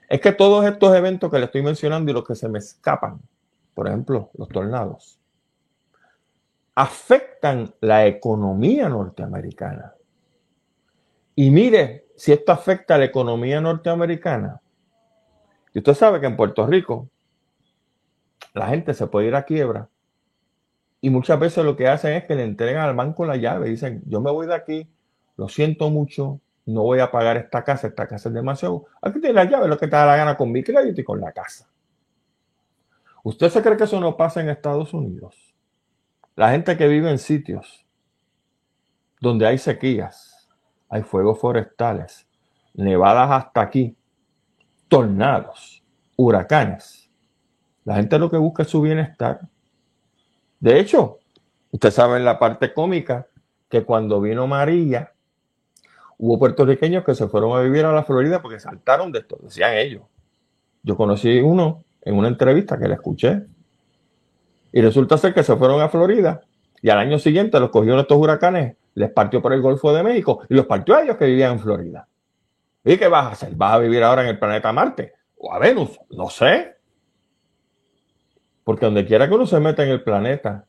[0.09, 3.21] Es que todos estos eventos que le estoy mencionando y los que se me escapan,
[3.75, 5.19] por ejemplo, los tornados,
[6.77, 9.95] afectan la economía norteamericana.
[11.35, 14.61] Y mire, si esto afecta a la economía norteamericana,
[15.73, 17.09] y usted sabe que en Puerto Rico
[18.55, 19.89] la gente se puede ir a quiebra
[21.03, 23.69] Y muchas veces lo que hacen es que le entregan al banco la llave.
[23.69, 24.89] Dicen, yo me voy de aquí,
[25.37, 28.87] lo siento mucho, no voy a pagar esta casa, esta casa es demasiado.
[29.01, 31.21] Aquí tiene la llave, lo que te da la gana con mi crédito y con
[31.21, 31.69] la casa.
[33.23, 35.46] ¿Usted se cree que eso no pasa en Estados Unidos?
[36.37, 37.87] La gente que vive en sitios
[39.23, 40.47] donde hay sequías,
[40.91, 42.29] hay fuegos forestales,
[42.75, 43.97] nevadas hasta aquí,
[44.87, 45.83] tornados,
[46.15, 47.11] huracanes.
[47.85, 49.49] La gente lo que busca es su bienestar.
[50.61, 51.21] De hecho,
[51.71, 53.29] usted sabe en la parte cómica
[53.71, 55.15] que cuando vino María,
[56.19, 59.75] hubo puertorriqueños que se fueron a vivir a la Florida porque saltaron de esto, decían
[59.75, 60.03] ellos.
[60.83, 63.47] Yo conocí uno en una entrevista que le escuché
[64.77, 66.43] y resulta ser que se fueron a Florida
[66.83, 70.43] y al año siguiente los cogieron estos huracanes, les partió por el Golfo de México
[70.51, 72.07] y los partió a ellos que vivían en Florida.
[72.85, 73.55] ¿Y qué vas a hacer?
[73.55, 75.99] ¿Vas a vivir ahora en el planeta Marte o a Venus?
[76.11, 76.77] No sé.
[78.65, 80.67] Porque donde quiera que uno se meta en el planeta,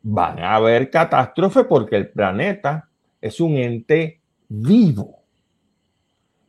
[0.00, 2.88] van a haber catástrofes porque el planeta
[3.20, 5.18] es un ente vivo.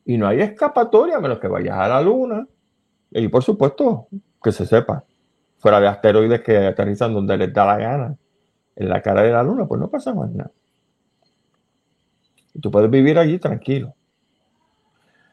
[0.06, 2.48] Y no hay escapatoria menos que vayas a la luna.
[3.12, 4.08] Y por supuesto,
[4.42, 5.04] que se sepa,
[5.64, 8.18] fuera de asteroides que aterrizan donde les da la gana,
[8.76, 10.52] en la cara de la luna, pues no pasa más nada.
[12.54, 13.96] Y tú puedes vivir allí tranquilo.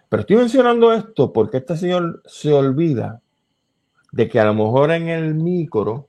[0.09, 3.21] Pero estoy mencionando esto porque este señor se olvida
[4.13, 6.07] de que a lo mejor en el micro,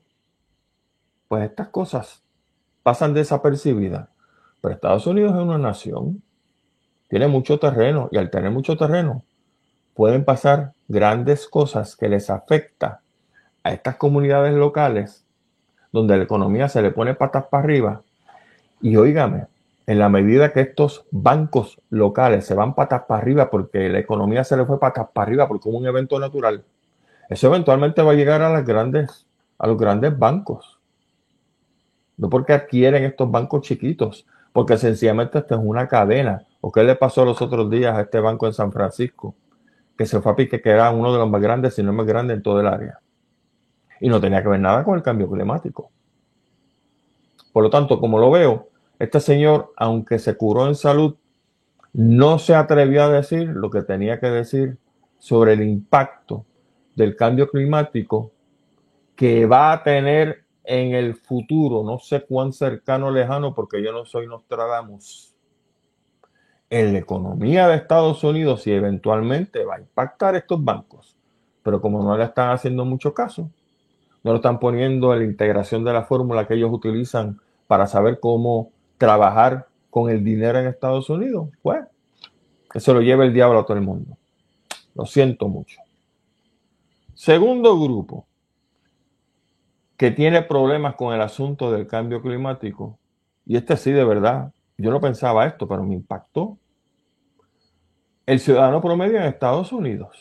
[1.28, 2.22] pues estas cosas
[2.84, 4.08] pasan desapercibidas.
[4.62, 6.22] Pero Estados Unidos es una nación,
[7.10, 9.24] tiene mucho terreno y al tener mucho terreno
[9.96, 13.01] pueden pasar grandes cosas que les afecta
[13.64, 15.26] a estas comunidades locales
[15.92, 18.02] donde la economía se le pone patas para arriba.
[18.82, 19.48] Y oígame,
[19.86, 24.44] en la medida que estos bancos locales se van patas para arriba porque la economía
[24.44, 26.64] se le fue patas para arriba porque hubo un evento natural,
[27.30, 29.26] eso eventualmente va a llegar a las grandes,
[29.58, 30.80] a los grandes bancos.
[32.18, 36.46] No porque adquieren estos bancos chiquitos, porque sencillamente esto es una cadena.
[36.60, 39.34] ¿O qué le pasó los otros días a este banco en San Francisco?
[39.98, 41.98] Que se fue a pique, que era uno de los más grandes, si no el
[41.98, 43.00] más grande en todo el área
[44.02, 45.92] y no tenía que ver nada con el cambio climático.
[47.54, 51.16] Por lo tanto, como lo veo, este señor, aunque se curó en salud,
[51.94, 54.78] no se atrevió a decir lo que tenía que decir
[55.20, 56.46] sobre el impacto
[56.96, 58.32] del cambio climático
[59.16, 63.92] que va a tener en el futuro, no sé cuán cercano o lejano, porque yo
[63.92, 65.36] no soy Nostradamus,
[66.70, 71.18] en la economía de Estados Unidos y eventualmente va a impactar estos bancos.
[71.62, 73.52] Pero como no le están haciendo mucho caso,
[74.24, 78.20] no lo están poniendo en la integración de la fórmula que ellos utilizan para saber
[78.20, 81.50] cómo trabajar con el dinero en Estados Unidos.
[81.62, 81.84] Pues,
[82.72, 84.18] que se lo lleve el diablo a todo el mundo.
[84.96, 85.80] Lo siento mucho.
[87.14, 88.26] Segundo grupo
[89.98, 92.98] que tiene problemas con el asunto del cambio climático,
[93.46, 96.58] y este sí de verdad, yo no pensaba esto, pero me impactó.
[98.26, 100.18] El ciudadano promedio en Estados Unidos.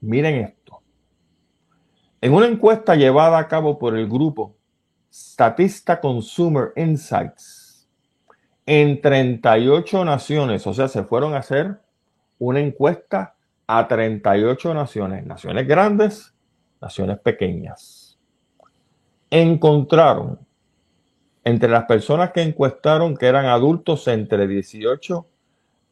[0.00, 0.55] Miren esto.
[2.20, 4.56] En una encuesta llevada a cabo por el grupo
[5.12, 7.86] Statista Consumer Insights
[8.64, 11.78] en 38 naciones, o sea, se fueron a hacer
[12.38, 13.34] una encuesta
[13.66, 16.34] a 38 naciones, naciones grandes,
[16.80, 18.18] naciones pequeñas.
[19.30, 20.38] Encontraron
[21.44, 25.26] entre las personas que encuestaron que eran adultos entre 18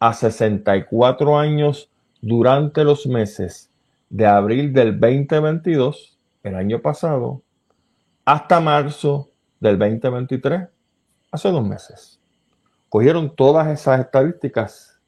[0.01, 3.71] a 64 años durante los meses
[4.09, 6.14] de abril del 2022
[6.45, 7.43] el año pasado
[8.25, 9.31] hasta marzo
[9.61, 10.69] del 2023,
[11.33, 12.21] hace dos meses.
[12.91, 15.01] Cogieron todas esas estadísticas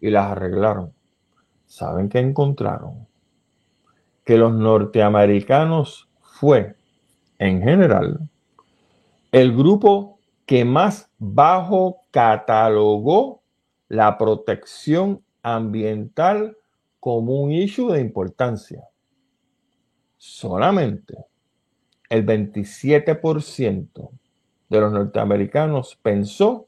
[0.00, 0.92] y las arreglaron.
[1.66, 3.08] ¿Saben qué encontraron?
[4.22, 6.76] Que los norteamericanos fue,
[7.38, 8.28] en general,
[9.32, 13.42] el grupo que más bajo catalogó
[13.88, 16.56] la protección ambiental
[16.98, 18.89] como un issue de importancia
[20.20, 21.16] solamente
[22.10, 24.10] el 27%
[24.68, 26.66] de los norteamericanos pensó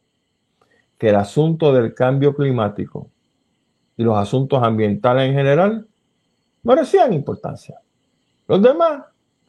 [0.96, 3.10] que el asunto del cambio climático
[3.98, 5.86] y los asuntos ambientales en general
[6.62, 7.78] merecían importancia.
[8.48, 9.02] Los demás,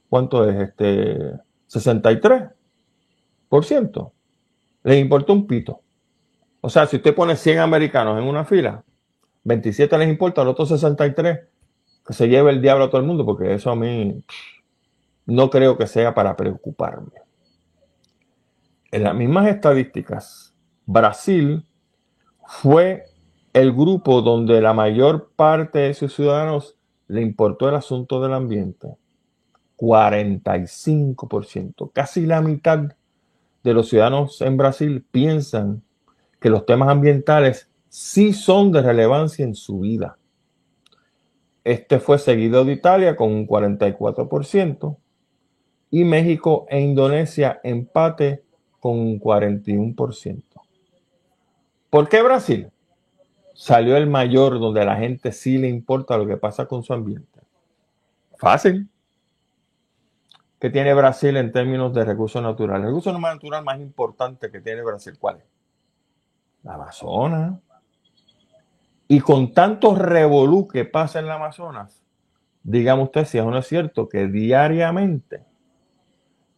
[0.09, 0.57] ¿cuánto es?
[0.57, 4.11] Este 63%.
[4.84, 5.80] Les importó un pito.
[6.59, 8.84] O sea, si usted pone 100 americanos en una fila,
[9.45, 11.53] 27 les importa, los otros 63 que
[12.10, 14.24] se lleve el diablo a todo el mundo, porque eso a mí
[15.26, 17.12] no creo que sea para preocuparme.
[18.91, 20.54] En las mismas estadísticas,
[20.86, 21.66] Brasil
[22.45, 23.06] fue
[23.54, 26.76] el grupo donde la mayor parte de sus ciudadanos
[27.08, 28.97] le importó el asunto del ambiente.
[29.78, 31.91] 45%.
[31.93, 32.93] Casi la mitad
[33.64, 35.84] de los ciudadanos en Brasil piensan
[36.39, 40.18] que los temas ambientales sí son de relevancia en su vida.
[41.64, 44.97] Este fue seguido de Italia con un 44%
[45.91, 48.43] y México e Indonesia empate
[48.80, 50.43] con un 41%.
[51.89, 52.70] ¿Por qué Brasil?
[53.53, 57.39] Salió el mayor donde la gente sí le importa lo que pasa con su ambiente.
[58.36, 58.89] Fácil.
[60.59, 62.86] ¿Qué tiene Brasil en términos de recursos naturales?
[62.86, 65.43] El recurso natural más importante que tiene Brasil, ¿cuál es?
[66.64, 67.53] La Amazonas.
[69.08, 72.04] Y con tantos revolú que pasa en la Amazonas,
[72.64, 75.41] dígame usted si es o no es cierto que diariamente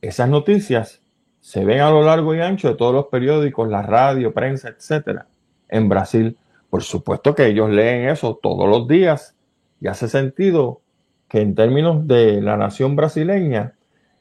[0.02, 1.02] esas noticias
[1.40, 5.28] se ven a lo largo y ancho de todos los periódicos, la radio, prensa, etcétera,
[5.70, 6.38] en Brasil.
[6.70, 9.36] Por supuesto que ellos leen eso todos los días
[9.80, 10.82] y hace sentido
[11.28, 13.76] que en términos de la nación brasileña,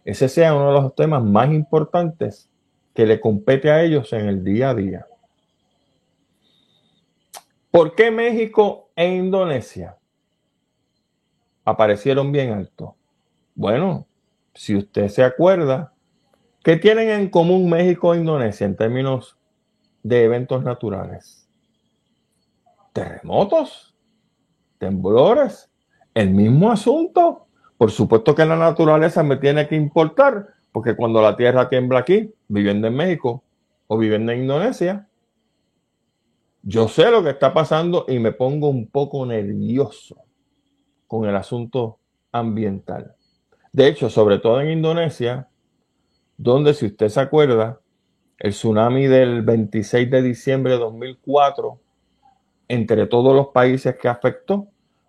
[0.05, 2.51] ese sea uno de los temas más importantes
[2.95, 5.07] que le compete a ellos en el día a día.
[7.75, 9.99] ¿Por qué México e Indonesia
[11.65, 12.95] aparecieron bien alto?
[13.57, 14.07] Bueno,
[14.55, 15.93] si usted se acuerda,
[16.63, 19.37] ¿qué tienen en común México e Indonesia en términos
[20.05, 21.49] de eventos naturales?
[22.93, 23.97] Terremotos,
[24.79, 25.69] temblores,
[26.15, 27.49] el mismo asunto.
[27.77, 32.33] Por supuesto que la naturaleza me tiene que importar, porque cuando la tierra tiembla aquí,
[32.47, 33.43] viviendo en México
[33.89, 35.09] o viviendo en Indonesia,
[36.67, 40.17] yo sé lo que está pasando y me pongo un poco nervioso
[41.07, 41.99] con el asunto
[42.33, 43.15] ambiental.
[43.73, 45.49] De hecho, sobre todo en Indonesia,
[46.39, 47.81] donde si usted se acuerda,
[48.39, 51.79] el tsunami del 26 de diciembre de 2004,
[52.69, 54.69] entre todos los países que afectó,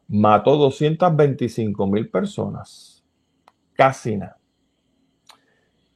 [0.09, 3.03] mató 225 mil personas.
[3.73, 4.37] Casi nada.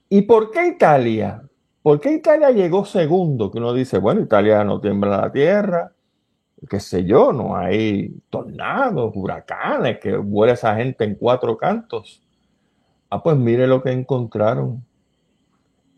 [0.07, 1.48] ¿Y por qué Italia?
[1.81, 3.49] ¿Por qué Italia llegó segundo?
[3.51, 5.93] Que uno dice, bueno, Italia no tiembla la tierra,
[6.69, 12.21] qué sé yo, no hay tornados, huracanes, que vuela esa gente en cuatro cantos.
[13.09, 14.85] Ah, pues mire lo que encontraron.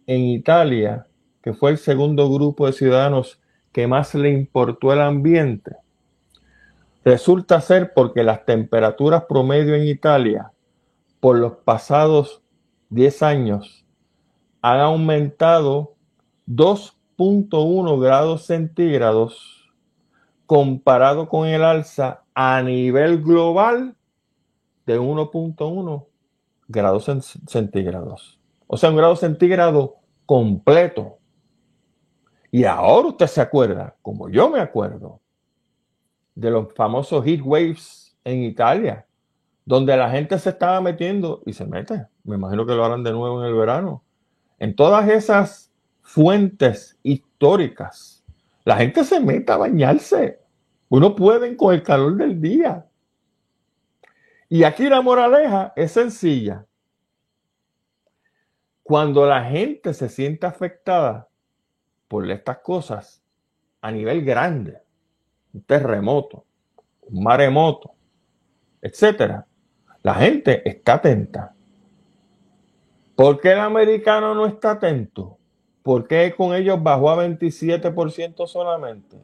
[0.06, 1.08] En Italia,
[1.42, 3.40] que fue el segundo grupo de ciudadanos
[3.72, 5.78] que más le importó el ambiente,
[7.04, 10.52] resulta ser porque las temperaturas promedio en Italia
[11.20, 12.44] por los pasados
[12.90, 13.81] 10 años
[14.62, 15.95] han aumentado
[16.47, 19.72] 2.1 grados centígrados
[20.45, 23.95] comparado con el alza a nivel global
[24.86, 26.05] de 1.1
[26.68, 27.09] grados
[27.47, 28.39] centígrados.
[28.68, 29.95] O sea, un grado centígrado
[30.26, 31.18] completo.
[32.51, 35.22] Y ahora usted se acuerda, como yo me acuerdo,
[36.36, 39.05] de los famosos heat waves en Italia,
[39.66, 42.07] donde la gente se estaba metiendo y se mete.
[42.24, 44.03] Me imagino que lo harán de nuevo en el verano
[44.62, 48.24] en todas esas fuentes históricas,
[48.64, 50.39] la gente se mete a bañarse.
[50.88, 52.86] Uno puede con el calor del día.
[54.49, 56.68] Y aquí la moraleja es sencilla.
[58.84, 61.28] Cuando la gente se siente afectada
[62.07, 63.24] por estas cosas
[63.82, 64.78] a nivel grande,
[65.55, 66.45] un terremoto,
[67.01, 67.95] un maremoto,
[68.80, 69.47] etcétera,
[70.03, 71.55] la gente está atenta.
[73.16, 75.38] ¿Por qué el americano no está atento?
[75.84, 79.18] ¿Por qué con ellos bajó a 27% solamente?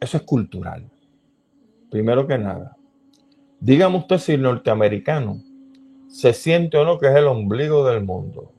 [0.00, 0.88] Eso es cultural.
[1.90, 2.76] Primero que nada.
[3.60, 5.40] Dígame usted si el norteamericano
[6.08, 8.52] se siente o no que es el ombligo del mundo.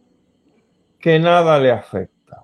[0.99, 2.43] Que nada le afecta.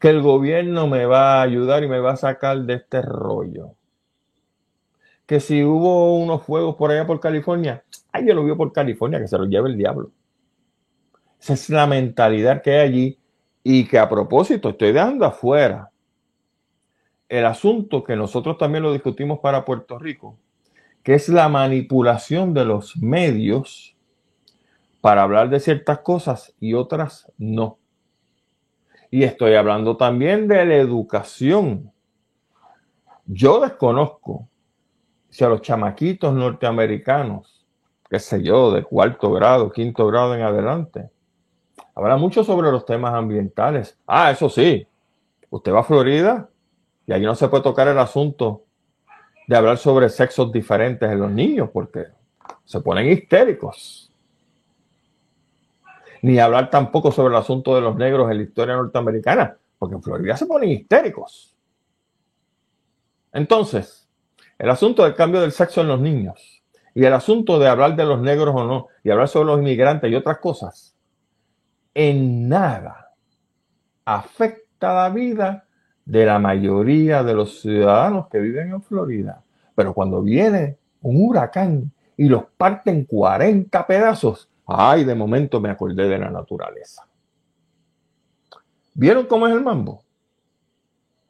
[0.00, 3.74] Que el gobierno me va a ayudar y me va a sacar de este rollo.
[5.26, 9.18] Que si hubo unos fuegos por allá por California, ay, yo lo vio por California,
[9.18, 10.10] que se lo lleve el diablo.
[11.44, 13.18] Esa es la mentalidad que hay allí
[13.62, 15.90] y que a propósito estoy dejando afuera
[17.28, 20.38] el asunto que nosotros también lo discutimos para Puerto Rico,
[21.02, 23.94] que es la manipulación de los medios
[25.02, 27.76] para hablar de ciertas cosas y otras no.
[29.10, 31.92] Y estoy hablando también de la educación.
[33.26, 34.48] Yo desconozco
[35.28, 37.66] si a los chamaquitos norteamericanos,
[38.08, 41.10] qué sé yo, de cuarto grado, quinto grado en adelante,
[41.94, 43.98] Habla mucho sobre los temas ambientales.
[44.06, 44.86] Ah, eso sí.
[45.50, 46.48] Usted va a Florida
[47.06, 48.64] y allí no se puede tocar el asunto
[49.46, 52.06] de hablar sobre sexos diferentes en los niños porque
[52.64, 54.10] se ponen histéricos.
[56.22, 60.02] Ni hablar tampoco sobre el asunto de los negros en la historia norteamericana, porque en
[60.02, 61.54] Florida se ponen histéricos.
[63.32, 64.08] Entonces,
[64.58, 66.62] el asunto del cambio del sexo en los niños
[66.94, 70.10] y el asunto de hablar de los negros o no, y hablar sobre los inmigrantes
[70.10, 70.93] y otras cosas,
[71.94, 73.12] en nada
[74.04, 75.64] afecta la vida
[76.04, 79.42] de la mayoría de los ciudadanos que viven en Florida.
[79.74, 85.70] Pero cuando viene un huracán y los parte en 40 pedazos, ay, de momento me
[85.70, 87.06] acordé de la naturaleza.
[88.92, 90.02] ¿Vieron cómo es el mambo?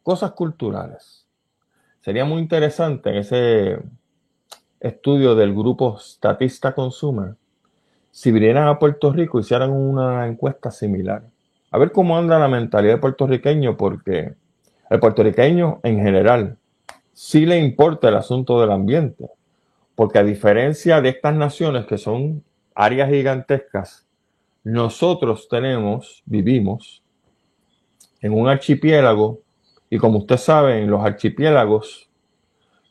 [0.03, 1.27] Cosas culturales.
[2.01, 3.79] Sería muy interesante en ese
[4.81, 7.37] estudio del grupo Statista Consumer
[8.15, 11.25] si vinieran a Puerto Rico hicieran una encuesta similar.
[11.73, 14.35] A ver cómo anda la mentalidad puertorriqueño, porque
[14.89, 16.57] el puertorriqueño en general
[17.13, 19.29] sí le importa el asunto del ambiente,
[19.97, 22.45] porque a diferencia de estas naciones que son
[22.77, 24.07] áreas gigantescas,
[24.63, 27.03] nosotros tenemos, vivimos
[28.21, 29.41] en un archipiélago
[29.91, 32.09] y como usted sabe, en los archipiélagos,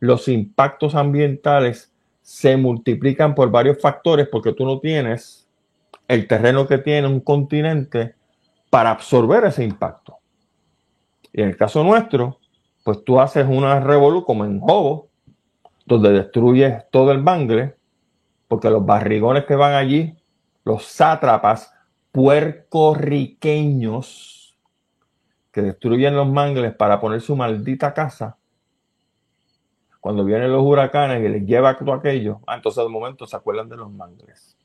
[0.01, 1.92] los impactos ambientales
[2.23, 5.47] se multiplican por varios factores porque tú no tienes
[6.07, 8.15] el terreno que tiene un continente
[8.69, 10.17] para absorber ese impacto.
[11.31, 12.39] Y en el caso nuestro,
[12.83, 15.09] pues tú haces una revolución como en Jobo,
[15.85, 17.75] donde destruyes todo el mangle,
[18.47, 20.15] porque los barrigones que van allí,
[20.63, 21.73] los sátrapas
[22.11, 24.57] puercorriqueños
[25.51, 28.37] que destruyen los mangles para poner su maldita casa,
[30.03, 33.69] cuando vienen los huracanes y les lleva todo aquello, ah, entonces de momento se acuerdan
[33.69, 34.57] de los mangles.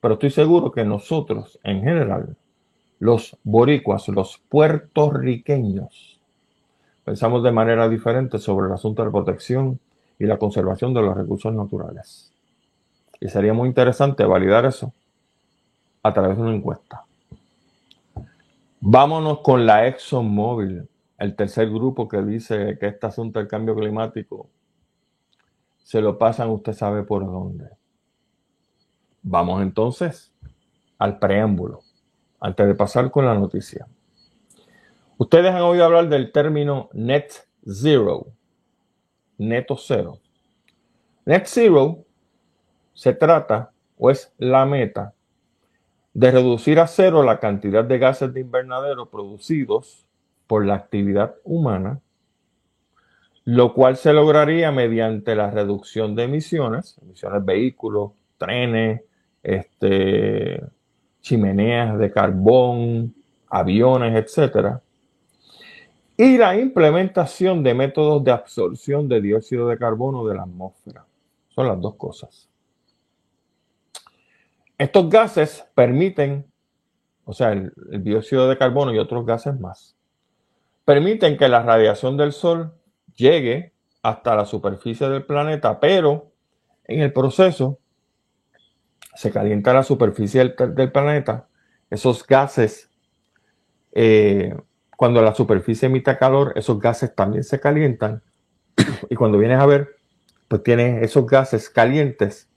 [0.00, 2.36] Pero estoy seguro que nosotros, en general,
[3.00, 6.20] los boricuas, los puertorriqueños,
[7.02, 9.80] pensamos de manera diferente sobre el asunto de la protección
[10.20, 12.32] y la conservación de los recursos naturales.
[13.20, 14.92] Y sería muy interesante validar eso
[16.00, 17.02] a través de una encuesta.
[18.80, 20.86] Vámonos con la ExxonMobil,
[21.18, 24.48] el tercer grupo que dice que este asunto del cambio climático
[25.78, 27.68] se lo pasan usted sabe por dónde.
[29.22, 30.32] Vamos entonces
[30.98, 31.80] al preámbulo,
[32.40, 33.86] antes de pasar con la noticia.
[35.16, 37.30] Ustedes han oído hablar del término net
[37.64, 38.26] zero,
[39.38, 40.18] neto cero.
[41.24, 42.04] Net zero
[42.92, 45.14] se trata, o es la meta,
[46.12, 50.03] de reducir a cero la cantidad de gases de invernadero producidos
[50.54, 51.98] por la actividad humana,
[53.44, 59.02] lo cual se lograría mediante la reducción de emisiones, emisiones de vehículos, trenes,
[59.42, 60.62] este,
[61.22, 63.16] chimeneas de carbón,
[63.48, 64.80] aviones, etcétera,
[66.16, 71.04] y la implementación de métodos de absorción de dióxido de carbono de la atmósfera.
[71.48, 72.48] Son las dos cosas.
[74.78, 76.46] Estos gases permiten,
[77.24, 77.72] o sea, el,
[78.04, 79.96] dióxido de carbono y otros gases más,
[80.84, 82.74] permiten que la radiación del Sol
[83.14, 83.72] llegue
[84.02, 86.32] hasta la superficie del planeta, pero
[86.84, 87.78] en el proceso
[89.14, 91.48] se calienta la superficie del, planeta,
[91.88, 92.90] esos gases
[93.92, 94.54] eh,
[94.96, 98.22] cuando la superficie emite calor, esos gases también se calientan.
[99.10, 99.96] Y cuando vienes a ver,
[100.48, 102.48] pues tienes esos gases calientes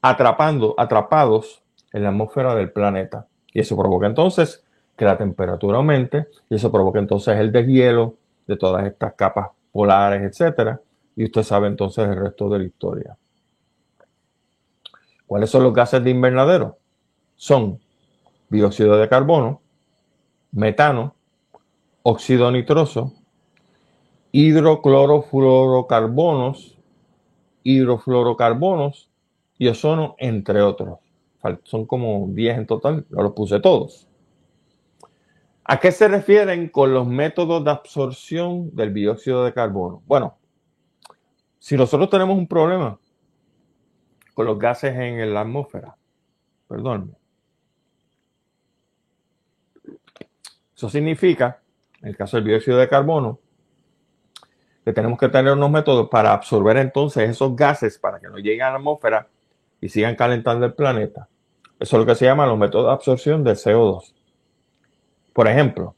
[0.00, 1.62] atrapando, atrapados
[1.92, 3.26] en la atmósfera del planeta.
[3.52, 4.64] Y eso provoca entonces
[5.00, 10.20] que la temperatura aumente y eso provoca entonces el deshielo de todas estas capas polares,
[10.20, 10.78] etcétera.
[11.16, 13.16] Y usted sabe entonces el resto de la historia.
[15.26, 16.76] ¿Cuáles son los gases de invernadero?
[17.34, 17.80] Son
[18.50, 19.62] dióxido de carbono,
[20.52, 21.14] metano,
[22.02, 23.14] óxido nitroso,
[24.32, 26.76] hidroclorofluorocarbonos,
[27.62, 29.08] hidrofluorocarbonos
[29.56, 30.98] y ozono, entre otros.
[31.62, 34.09] Son como 10 en total, no los puse todos.
[35.72, 40.02] ¿A qué se refieren con los métodos de absorción del dióxido de carbono?
[40.04, 40.36] Bueno,
[41.60, 42.98] si nosotros tenemos un problema
[44.34, 45.96] con los gases en la atmósfera,
[46.66, 47.16] perdón,
[50.74, 51.62] eso significa
[52.02, 53.38] en el caso del dióxido de carbono,
[54.84, 58.62] que tenemos que tener unos métodos para absorber entonces esos gases para que no lleguen
[58.62, 59.28] a la atmósfera
[59.80, 61.28] y sigan calentando el planeta.
[61.78, 64.14] Eso es lo que se llama los métodos de absorción del CO2.
[65.32, 65.94] Por ejemplo,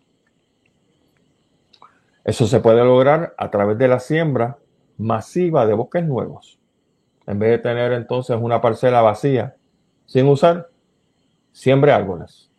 [2.24, 4.59] eso se puede lograr a través de la siembra
[4.99, 6.59] masiva de bosques nuevos.
[7.26, 9.57] En vez de tener entonces una parcela vacía
[10.07, 10.68] sin usar,
[11.53, 12.51] siembre árboles.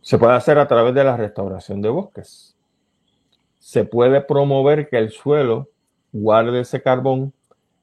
[0.00, 2.56] Se puede hacer a través de la restauración de bosques.
[3.58, 5.68] Se puede promover que el suelo
[6.12, 7.32] guarde ese carbón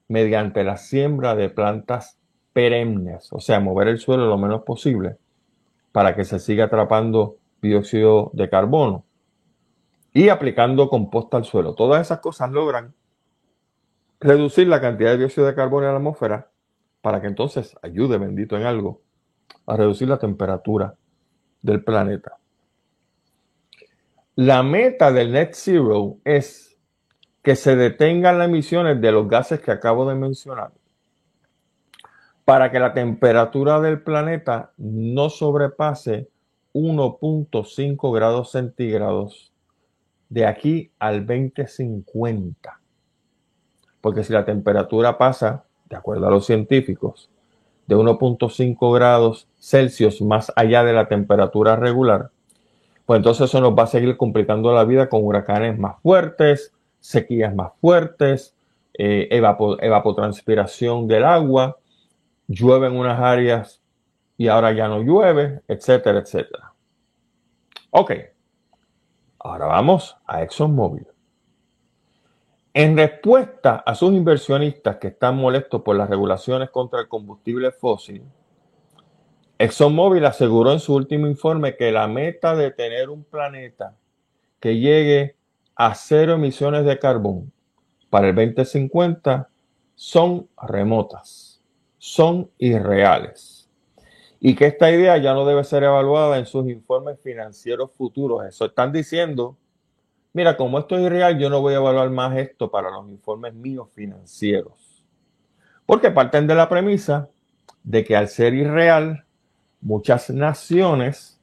[0.08, 2.18] mediante la siembra de plantas
[2.52, 5.16] perennes, o sea, mover el suelo lo menos posible
[5.92, 9.04] para que se siga atrapando dióxido de carbono
[10.12, 11.74] y aplicando composta al suelo.
[11.74, 12.94] Todas esas cosas logran
[14.20, 16.50] reducir la cantidad de dióxido de carbono en la atmósfera
[17.00, 19.02] para que entonces ayude, bendito en algo,
[19.66, 20.94] a reducir la temperatura
[21.62, 22.38] del planeta.
[24.36, 26.78] La meta del net zero es
[27.42, 30.72] que se detengan las emisiones de los gases que acabo de mencionar
[32.44, 36.28] para que la temperatura del planeta no sobrepase
[36.74, 39.52] 1.5 grados centígrados
[40.28, 42.80] de aquí al 2050.
[44.00, 47.30] Porque si la temperatura pasa, de acuerdo a los científicos,
[47.86, 52.30] de 1.5 grados Celsius más allá de la temperatura regular,
[53.06, 57.54] pues entonces eso nos va a seguir complicando la vida con huracanes más fuertes, sequías
[57.54, 58.54] más fuertes,
[58.96, 61.76] eh, evapotranspiración del agua,
[62.48, 63.83] llueve en unas áreas
[64.36, 66.72] y ahora ya no llueve, etcétera, etcétera.
[67.90, 68.12] Ok,
[69.38, 71.06] ahora vamos a ExxonMobil.
[72.72, 78.24] En respuesta a sus inversionistas que están molestos por las regulaciones contra el combustible fósil,
[79.58, 83.96] ExxonMobil aseguró en su último informe que la meta de tener un planeta
[84.58, 85.36] que llegue
[85.76, 87.52] a cero emisiones de carbón
[88.10, 89.48] para el 2050
[89.94, 91.62] son remotas,
[91.98, 93.53] son irreales.
[94.46, 98.44] Y que esta idea ya no debe ser evaluada en sus informes financieros futuros.
[98.44, 99.56] Eso están diciendo,
[100.34, 103.54] mira, como esto es irreal, yo no voy a evaluar más esto para los informes
[103.54, 105.02] míos financieros.
[105.86, 107.30] Porque parten de la premisa
[107.84, 109.24] de que al ser irreal,
[109.80, 111.40] muchas naciones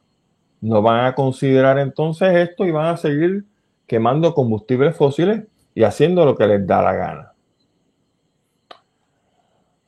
[0.59, 3.45] no van a considerar entonces esto y van a seguir
[3.87, 7.33] quemando combustibles fósiles y haciendo lo que les da la gana.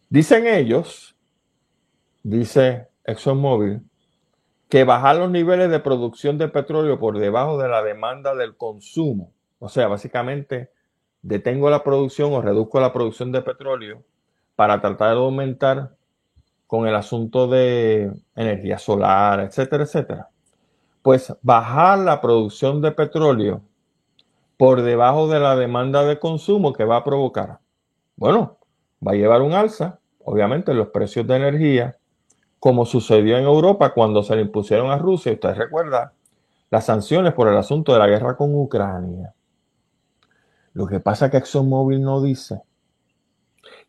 [0.09, 1.16] Dicen ellos,
[2.24, 3.82] dice ExxonMobil,
[4.70, 9.32] que bajar los niveles de producción de petróleo por debajo de la demanda del consumo,
[9.60, 10.72] o sea, básicamente
[11.22, 14.04] detengo la producción o reduzco la producción de petróleo
[14.56, 15.95] para tratar de aumentar
[16.68, 20.30] con el asunto de energía solar, etcétera, etcétera,
[21.01, 23.62] pues bajar la producción de petróleo
[24.58, 27.60] por debajo de la demanda de consumo que va a provocar.
[28.16, 28.58] Bueno,
[29.06, 31.97] va a llevar un alza, obviamente, en los precios de energía,
[32.64, 36.14] como sucedió en Europa cuando se le impusieron a Rusia, usted recuerda,
[36.70, 39.34] las sanciones por el asunto de la guerra con Ucrania.
[40.72, 42.61] Lo que pasa es que ExxonMobil no dice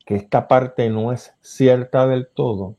[0.05, 2.75] que esta parte no es cierta del todo,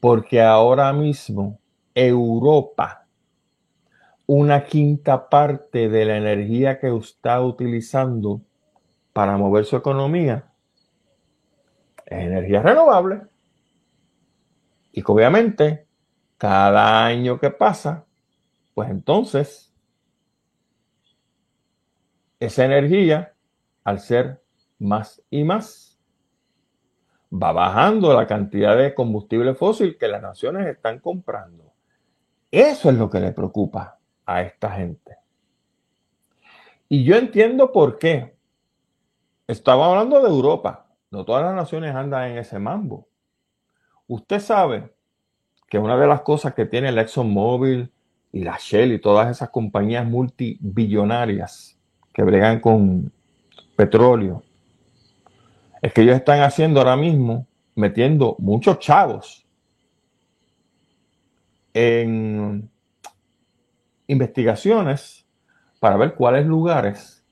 [0.00, 1.58] porque ahora mismo
[1.94, 3.04] Europa,
[4.24, 8.40] una quinta parte de la energía que está utilizando
[9.12, 10.46] para mover su economía
[12.06, 13.33] es energía renovable.
[14.96, 15.88] Y que obviamente
[16.38, 18.06] cada año que pasa,
[18.74, 19.74] pues entonces
[22.38, 23.34] esa energía,
[23.82, 24.40] al ser
[24.78, 25.98] más y más.
[27.32, 31.72] Va bajando la cantidad de combustible fósil que las naciones están comprando.
[32.52, 35.16] Eso es lo que le preocupa a esta gente.
[36.88, 38.36] Y yo entiendo por qué.
[39.48, 40.86] Estaba hablando de Europa.
[41.10, 43.08] No todas las naciones andan en ese mambo.
[44.06, 44.94] Usted sabe
[45.68, 47.90] que una de las cosas que tiene el ExxonMobil
[48.32, 51.78] y la Shell y todas esas compañías multibillonarias
[52.12, 53.12] que bregan con
[53.76, 54.42] petróleo
[55.80, 59.46] es que ellos están haciendo ahora mismo, metiendo muchos chavos
[61.72, 62.70] en
[64.06, 65.26] investigaciones
[65.80, 67.24] para ver cuáles lugares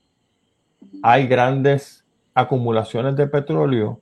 [1.01, 4.01] hay grandes acumulaciones de petróleo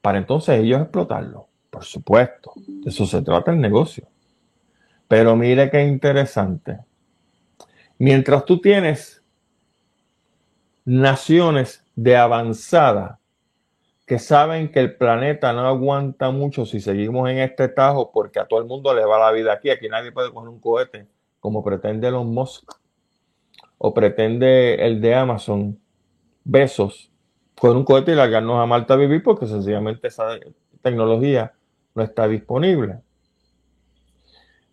[0.00, 1.49] para entonces ellos explotarlo.
[1.80, 4.06] Por supuesto, de eso se trata el negocio.
[5.08, 6.78] Pero mire qué interesante.
[7.96, 9.24] Mientras tú tienes
[10.84, 13.18] naciones de avanzada
[14.04, 18.44] que saben que el planeta no aguanta mucho si seguimos en este tajo porque a
[18.44, 19.70] todo el mundo le va la vida aquí.
[19.70, 21.06] Aquí nadie puede coger un cohete
[21.40, 22.74] como pretende Elon Musk
[23.78, 25.80] o pretende el de Amazon,
[26.44, 27.10] Besos,
[27.58, 30.38] con un cohete y largarnos a Malta a vivir porque sencillamente esa
[30.82, 31.54] tecnología
[31.94, 33.00] no está disponible.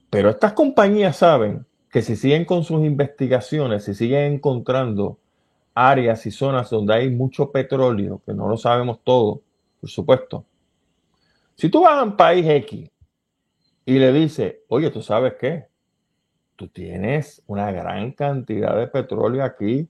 [0.09, 5.19] Pero estas compañías saben que si siguen con sus investigaciones, si siguen encontrando
[5.73, 9.41] áreas y zonas donde hay mucho petróleo, que no lo sabemos todo,
[9.79, 10.45] por supuesto.
[11.55, 12.89] Si tú vas a un país X
[13.85, 15.67] y le dices, oye, ¿tú sabes qué?
[16.55, 19.87] Tú tienes una gran cantidad de petróleo aquí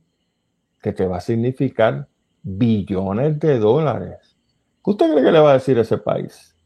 [0.82, 2.07] que te va a significar
[2.43, 4.38] billones de dólares.
[4.84, 6.56] ¿Qué usted cree que le va a decir a ese país?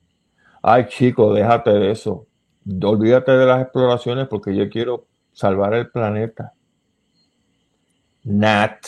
[0.62, 2.28] Ay, chico, déjate de eso.
[2.84, 6.53] Olvídate de las exploraciones porque yo quiero salvar el planeta.
[8.24, 8.86] Nat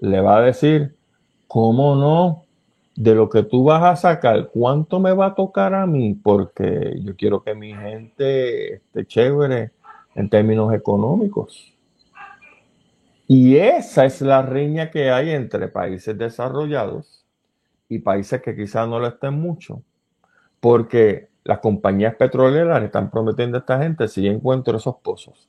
[0.00, 0.98] le va a decir,
[1.48, 2.44] ¿Cómo no?
[2.94, 6.12] De lo que tú vas a sacar, ¿cuánto me va a tocar a mí?
[6.14, 9.70] Porque yo quiero que mi gente esté chévere
[10.14, 11.74] en términos económicos.
[13.26, 17.24] Y esa es la riña que hay entre países desarrollados
[17.88, 19.82] y países que quizás no lo estén mucho.
[20.60, 25.48] Porque las compañías petroleras están prometiendo a esta gente si encuentro esos pozos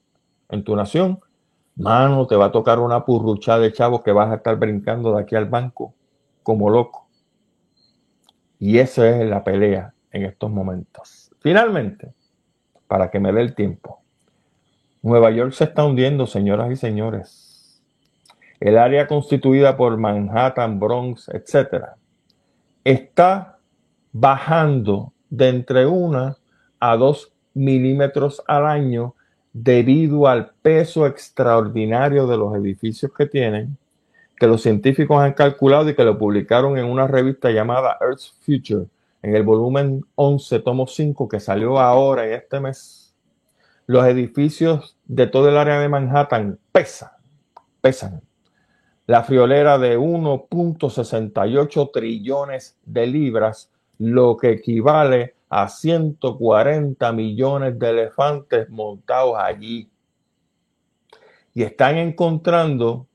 [0.50, 1.20] en tu nación,
[1.76, 5.22] mano, te va a tocar una purrucha de chavos que vas a estar brincando de
[5.22, 5.94] aquí al banco
[6.42, 7.08] como loco.
[8.60, 11.32] Y esa es la pelea en estos momentos.
[11.40, 12.14] Finalmente,
[12.88, 14.02] para que me dé el tiempo,
[15.02, 17.82] Nueva York se está hundiendo, señoras y señores.
[18.60, 21.96] El área constituida por Manhattan, Bronx, etcétera,
[22.84, 23.59] está
[24.12, 26.38] bajando de entre una
[26.80, 29.16] a dos milímetros al año
[29.54, 33.78] debido al peso extraordinario de los edificios que tienen,
[34.38, 38.86] que los científicos han calculado y que lo publicaron en una revista llamada Earth's Future,
[39.22, 43.14] en el volumen 11, tomo 5, que salió ahora en este mes.
[43.86, 47.10] Los edificios de todo el área de Manhattan pesan,
[47.82, 48.22] pesan.
[49.08, 58.70] La friolera de 1.68 trillones de libras, lo que equivale a 140 millones de elefantes
[58.70, 59.90] montados allí.
[61.54, 63.08] Y están encontrando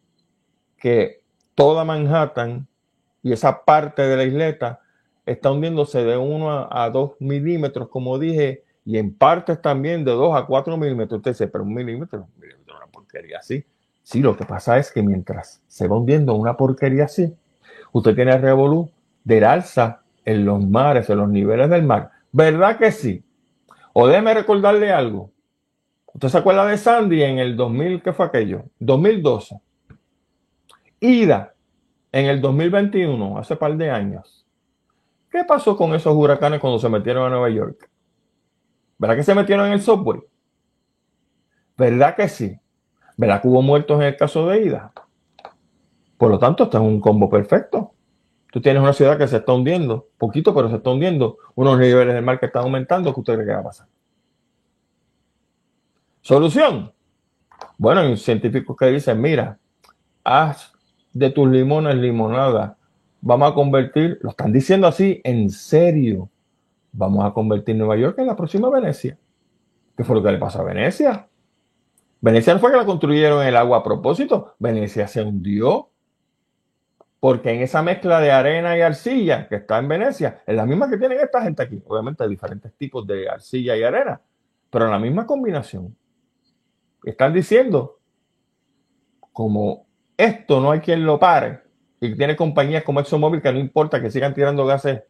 [0.76, 1.22] que
[1.54, 2.66] toda Manhattan
[3.22, 4.80] y esa parte de la isleta
[5.24, 10.36] está hundiéndose de 1 a 2 milímetros, como dije, y en partes también de 2
[10.36, 11.18] a 4 milímetros.
[11.18, 13.64] Usted dice, pero un milímetro, un milímetro, una porquería así.
[14.02, 17.34] Sí, lo que pasa es que mientras se va hundiendo una porquería así,
[17.92, 18.90] usted tiene el revolú
[19.24, 23.24] del alza en los mares, en los niveles del mar, ¿Verdad que sí?
[23.92, 25.30] O déjeme recordarle algo.
[26.12, 28.02] ¿Usted se acuerda de Sandy en el 2000?
[28.02, 28.64] ¿Qué fue aquello?
[28.80, 29.56] 2012.
[30.98, 31.54] Ida
[32.10, 34.44] en el 2021, hace par de años.
[35.30, 37.88] ¿Qué pasó con esos huracanes cuando se metieron a Nueva York?
[38.98, 40.20] ¿Verdad que se metieron en el subway?
[41.76, 42.58] ¿Verdad que sí?
[43.16, 44.92] ¿Verdad que hubo muertos en el caso de Ida?
[46.18, 47.93] Por lo tanto, esto es un combo perfecto.
[48.54, 52.14] Tú tienes una ciudad que se está hundiendo, poquito, pero se está hundiendo, unos niveles
[52.14, 53.88] del mar que están aumentando, ¿qué usted cree que va a pasar?
[56.20, 56.92] Solución.
[57.76, 59.58] Bueno, hay científicos que dicen, mira,
[60.22, 60.72] haz
[61.12, 62.78] de tus limones limonada.
[63.20, 66.30] Vamos a convertir, lo están diciendo así, en serio.
[66.92, 69.18] Vamos a convertir Nueva York en la próxima Venecia.
[69.96, 71.26] ¿Qué fue lo que le pasó a Venecia?
[72.20, 74.54] Venecia no fue que la construyeron en el agua a propósito.
[74.60, 75.90] Venecia se hundió
[77.24, 80.90] porque en esa mezcla de arena y arcilla que está en Venecia, es la misma
[80.90, 81.82] que tienen esta gente aquí.
[81.86, 84.20] Obviamente diferentes tipos de arcilla y arena,
[84.68, 85.96] pero en la misma combinación.
[87.02, 87.98] Están diciendo,
[89.32, 89.86] como
[90.18, 91.62] esto no hay quien lo pare,
[91.98, 95.04] y tiene compañías como ExxonMobil que no importa que sigan tirando gases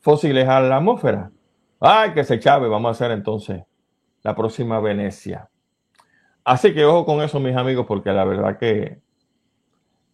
[0.00, 1.30] fósiles a la atmósfera.
[1.78, 3.62] Ay, que se chave, vamos a hacer entonces
[4.24, 5.48] la próxima Venecia.
[6.42, 9.05] Así que ojo con eso, mis amigos, porque la verdad que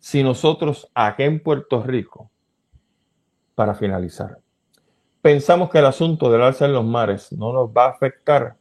[0.03, 2.29] si nosotros aquí en Puerto Rico,
[3.55, 4.41] para finalizar,
[5.21, 8.57] pensamos que el asunto del alza en los mares no nos va a afectar,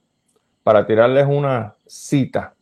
[0.61, 2.53] para tirarles una cita,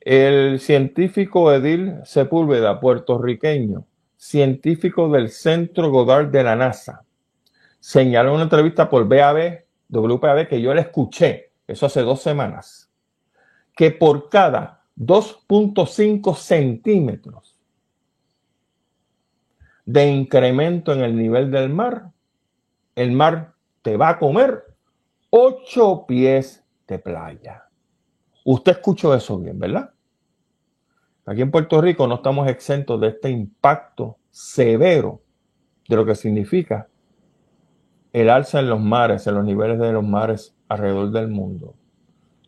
[0.00, 3.84] el científico Edil Sepúlveda, puertorriqueño,
[4.16, 7.04] científico del Centro Godard de la NASA,
[7.80, 12.90] señaló en una entrevista por BAB, WPAB, que yo le escuché, eso hace dos semanas,
[13.76, 17.47] que por cada 2.5 centímetros
[19.88, 22.10] de incremento en el nivel del mar,
[22.94, 24.62] el mar te va a comer
[25.30, 27.64] ocho pies de playa.
[28.44, 29.90] Usted escuchó eso bien, ¿verdad?
[31.24, 35.22] Aquí en Puerto Rico no estamos exentos de este impacto severo
[35.88, 36.86] de lo que significa
[38.12, 41.74] el alza en los mares, en los niveles de los mares alrededor del mundo.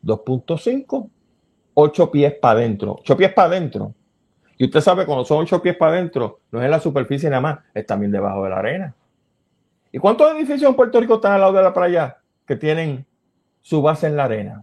[0.02, 1.08] 2.5,
[1.72, 2.96] 8 pies para adentro.
[3.00, 3.94] 8 pies para adentro
[4.60, 7.40] y usted sabe, cuando son ocho pies para adentro, no es en la superficie nada
[7.40, 8.94] más, es también debajo de la arena.
[9.90, 13.06] ¿Y cuántos edificios en Puerto Rico están al lado de la playa que tienen
[13.62, 14.62] su base en la arena?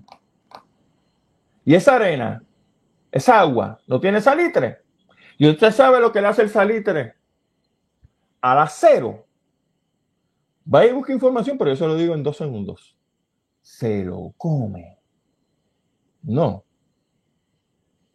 [1.65, 2.43] Y esa arena,
[3.11, 4.83] esa agua, no tiene salitre.
[5.39, 7.15] Y usted sabe lo que le hace el salitre
[8.39, 9.25] al acero.
[10.71, 12.95] Va y busca información, pero yo se lo digo en dos segundos.
[13.63, 14.99] Se lo come.
[16.21, 16.63] No.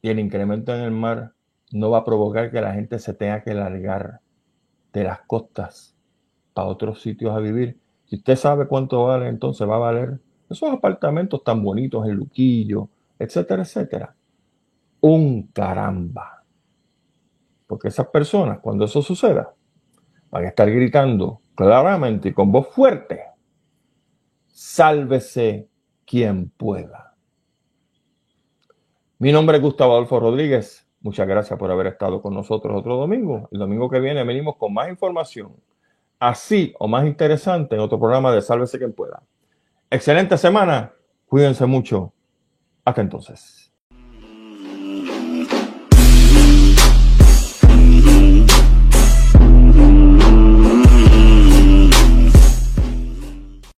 [0.00, 1.32] Y el incremento en el mar
[1.72, 4.20] no va a provocar que la gente se tenga que largar
[4.92, 5.96] de las costas
[6.52, 7.78] para otros sitios a vivir.
[8.04, 10.20] Si usted sabe cuánto vale, entonces va a valer
[10.50, 14.14] esos apartamentos tan bonitos en Luquillo, etcétera, etcétera.
[15.00, 16.44] Un caramba.
[17.66, 19.54] Porque esas personas, cuando eso suceda,
[20.30, 23.22] van a estar gritando claramente y con voz fuerte,
[24.46, 25.68] sálvese
[26.04, 27.14] quien pueda.
[29.18, 30.86] Mi nombre es Gustavo Adolfo Rodríguez.
[31.02, 33.48] Muchas gracias por haber estado con nosotros otro domingo.
[33.50, 35.52] El domingo que viene venimos con más información,
[36.20, 39.22] así o más interesante en otro programa de Sálvese quien pueda.
[39.90, 40.92] Excelente semana.
[41.26, 42.12] Cuídense mucho.
[42.84, 43.61] Hasta entonces.